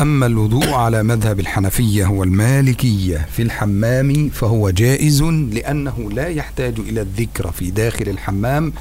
أما 0.00 0.26
الوضوء 0.26 0.68
على 0.70 1.02
مذهب 1.02 1.40
الحنفية 1.40 2.06
والمالكية 2.06 3.26
في 3.32 3.42
الحمام 3.42 4.28
فهو 4.34 4.70
جائز 4.70 5.22
لأنه 5.22 6.10
لا 6.10 6.26
يحتاج 6.28 6.78
إلى 6.78 7.00
الذكر 7.00 7.52
في 7.52 7.70
داخل 7.70 8.08
الحمام 8.08 8.72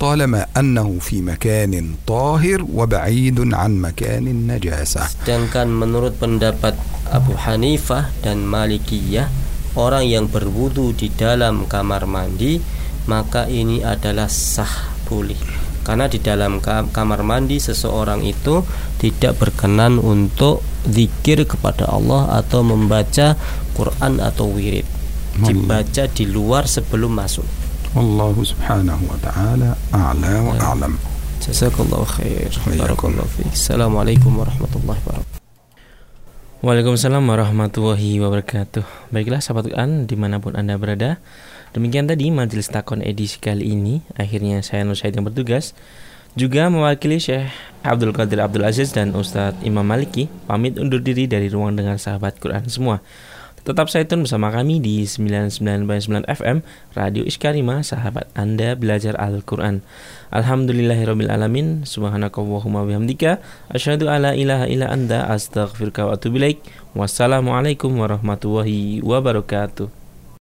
طالما 0.00 0.56
أنه 0.56 0.96
في 0.96 1.20
مكان 1.20 1.76
طاهر 2.08 2.64
وبعيد 2.64 3.36
عن 3.52 3.70
مكان 3.84 4.24
النجاسة 4.24 5.20
Sedangkan 5.20 5.68
menurut 5.68 6.16
pendapat 6.16 6.72
Abu 7.12 7.36
Hanifah 7.36 8.08
dan 8.24 8.48
Malikiyah, 8.48 9.28
orang 9.76 10.08
yang 10.08 10.24
berwudu 10.24 10.96
di 10.96 11.12
dalam 11.12 11.68
kamar 11.68 12.08
mandi, 12.08 12.64
maka 13.04 13.44
ini 13.44 13.84
adalah 13.84 14.32
sah 14.32 14.88
boleh. 15.04 15.36
Karena 15.84 16.08
di 16.08 16.16
dalam 16.16 16.64
ka- 16.64 16.88
kamar 16.88 17.20
mandi 17.20 17.60
seseorang 17.60 18.24
itu 18.24 18.64
tidak 18.96 19.36
berkenan 19.36 20.00
untuk 20.00 20.64
zikir 20.88 21.44
kepada 21.44 21.88
Allah 21.88 22.40
atau 22.40 22.64
membaca 22.64 23.36
Quran 23.76 24.16
atau 24.16 24.48
wirid. 24.48 24.88
Dibaca 25.40 26.04
di 26.08 26.24
luar 26.24 26.64
sebelum 26.64 27.16
masuk. 27.16 27.44
والله 27.96 28.36
سبحانه 28.44 28.98
وتعالى 29.10 29.70
أعلى 29.94 30.34
وأعلم 30.46 30.94
Jazakallahu 31.40 32.04
khair. 32.04 32.52
Waalaikumsalam. 32.52 32.84
Barakallahu 32.84 33.28
fiik. 33.32 33.48
Assalamualaikum 33.56 34.28
warahmatullahi 34.36 35.00
wabarakatuh. 35.00 35.40
Waalaikumsalam 36.60 37.24
warahmatullahi 37.24 38.20
wabarakatuh 38.20 38.84
Baiklah 39.08 39.40
sahabat 39.40 39.72
Quran 39.72 40.04
dimanapun 40.04 40.52
anda 40.52 40.76
berada 40.76 41.16
Demikian 41.72 42.04
tadi 42.04 42.28
majelis 42.28 42.68
takon 42.68 43.00
edisi 43.00 43.40
kali 43.40 43.72
ini 43.72 44.04
Akhirnya 44.12 44.60
saya 44.60 44.84
Nur 44.84 44.92
Syahid 44.92 45.16
yang 45.16 45.24
bertugas 45.24 45.72
Juga 46.36 46.68
mewakili 46.68 47.16
Syekh 47.16 47.48
Abdul 47.80 48.12
Qadir 48.12 48.44
Abdul 48.44 48.68
Aziz 48.68 48.92
dan 48.92 49.16
Ustadz 49.16 49.64
Imam 49.64 49.88
Maliki 49.88 50.28
Pamit 50.44 50.76
undur 50.76 51.00
diri 51.00 51.24
dari 51.24 51.48
ruang 51.48 51.80
dengar 51.80 51.96
sahabat 51.96 52.36
Quran 52.36 52.68
semua 52.68 53.00
Tetap 53.65 53.89
saya 53.89 54.05
tune 54.05 54.29
bersama 54.29 54.53
kami 54.53 54.77
di 54.77 55.09
99.9 55.09 56.21
FM 56.29 56.61
Radio 56.93 57.25
Iskarima 57.25 57.81
Sahabat 57.81 58.29
Anda 58.37 58.77
Belajar 58.77 59.17
Al-Quran. 59.17 59.81
Alhamdulillahirrabbilalamin 60.29 61.81
Subhanakallahumma 61.81 62.85
bihamdika 62.85 63.41
Asyhadu 63.73 64.05
ala 64.05 64.37
ilaha 64.37 64.69
illa 64.69 64.93
anda 64.93 65.25
Astaghfirka 65.25 66.05
wa 66.05 66.13
atubu 66.13 66.45
Wassalamualaikum 66.93 67.89
warahmatullahi 67.97 69.01
wabarakatuh 69.01 70.04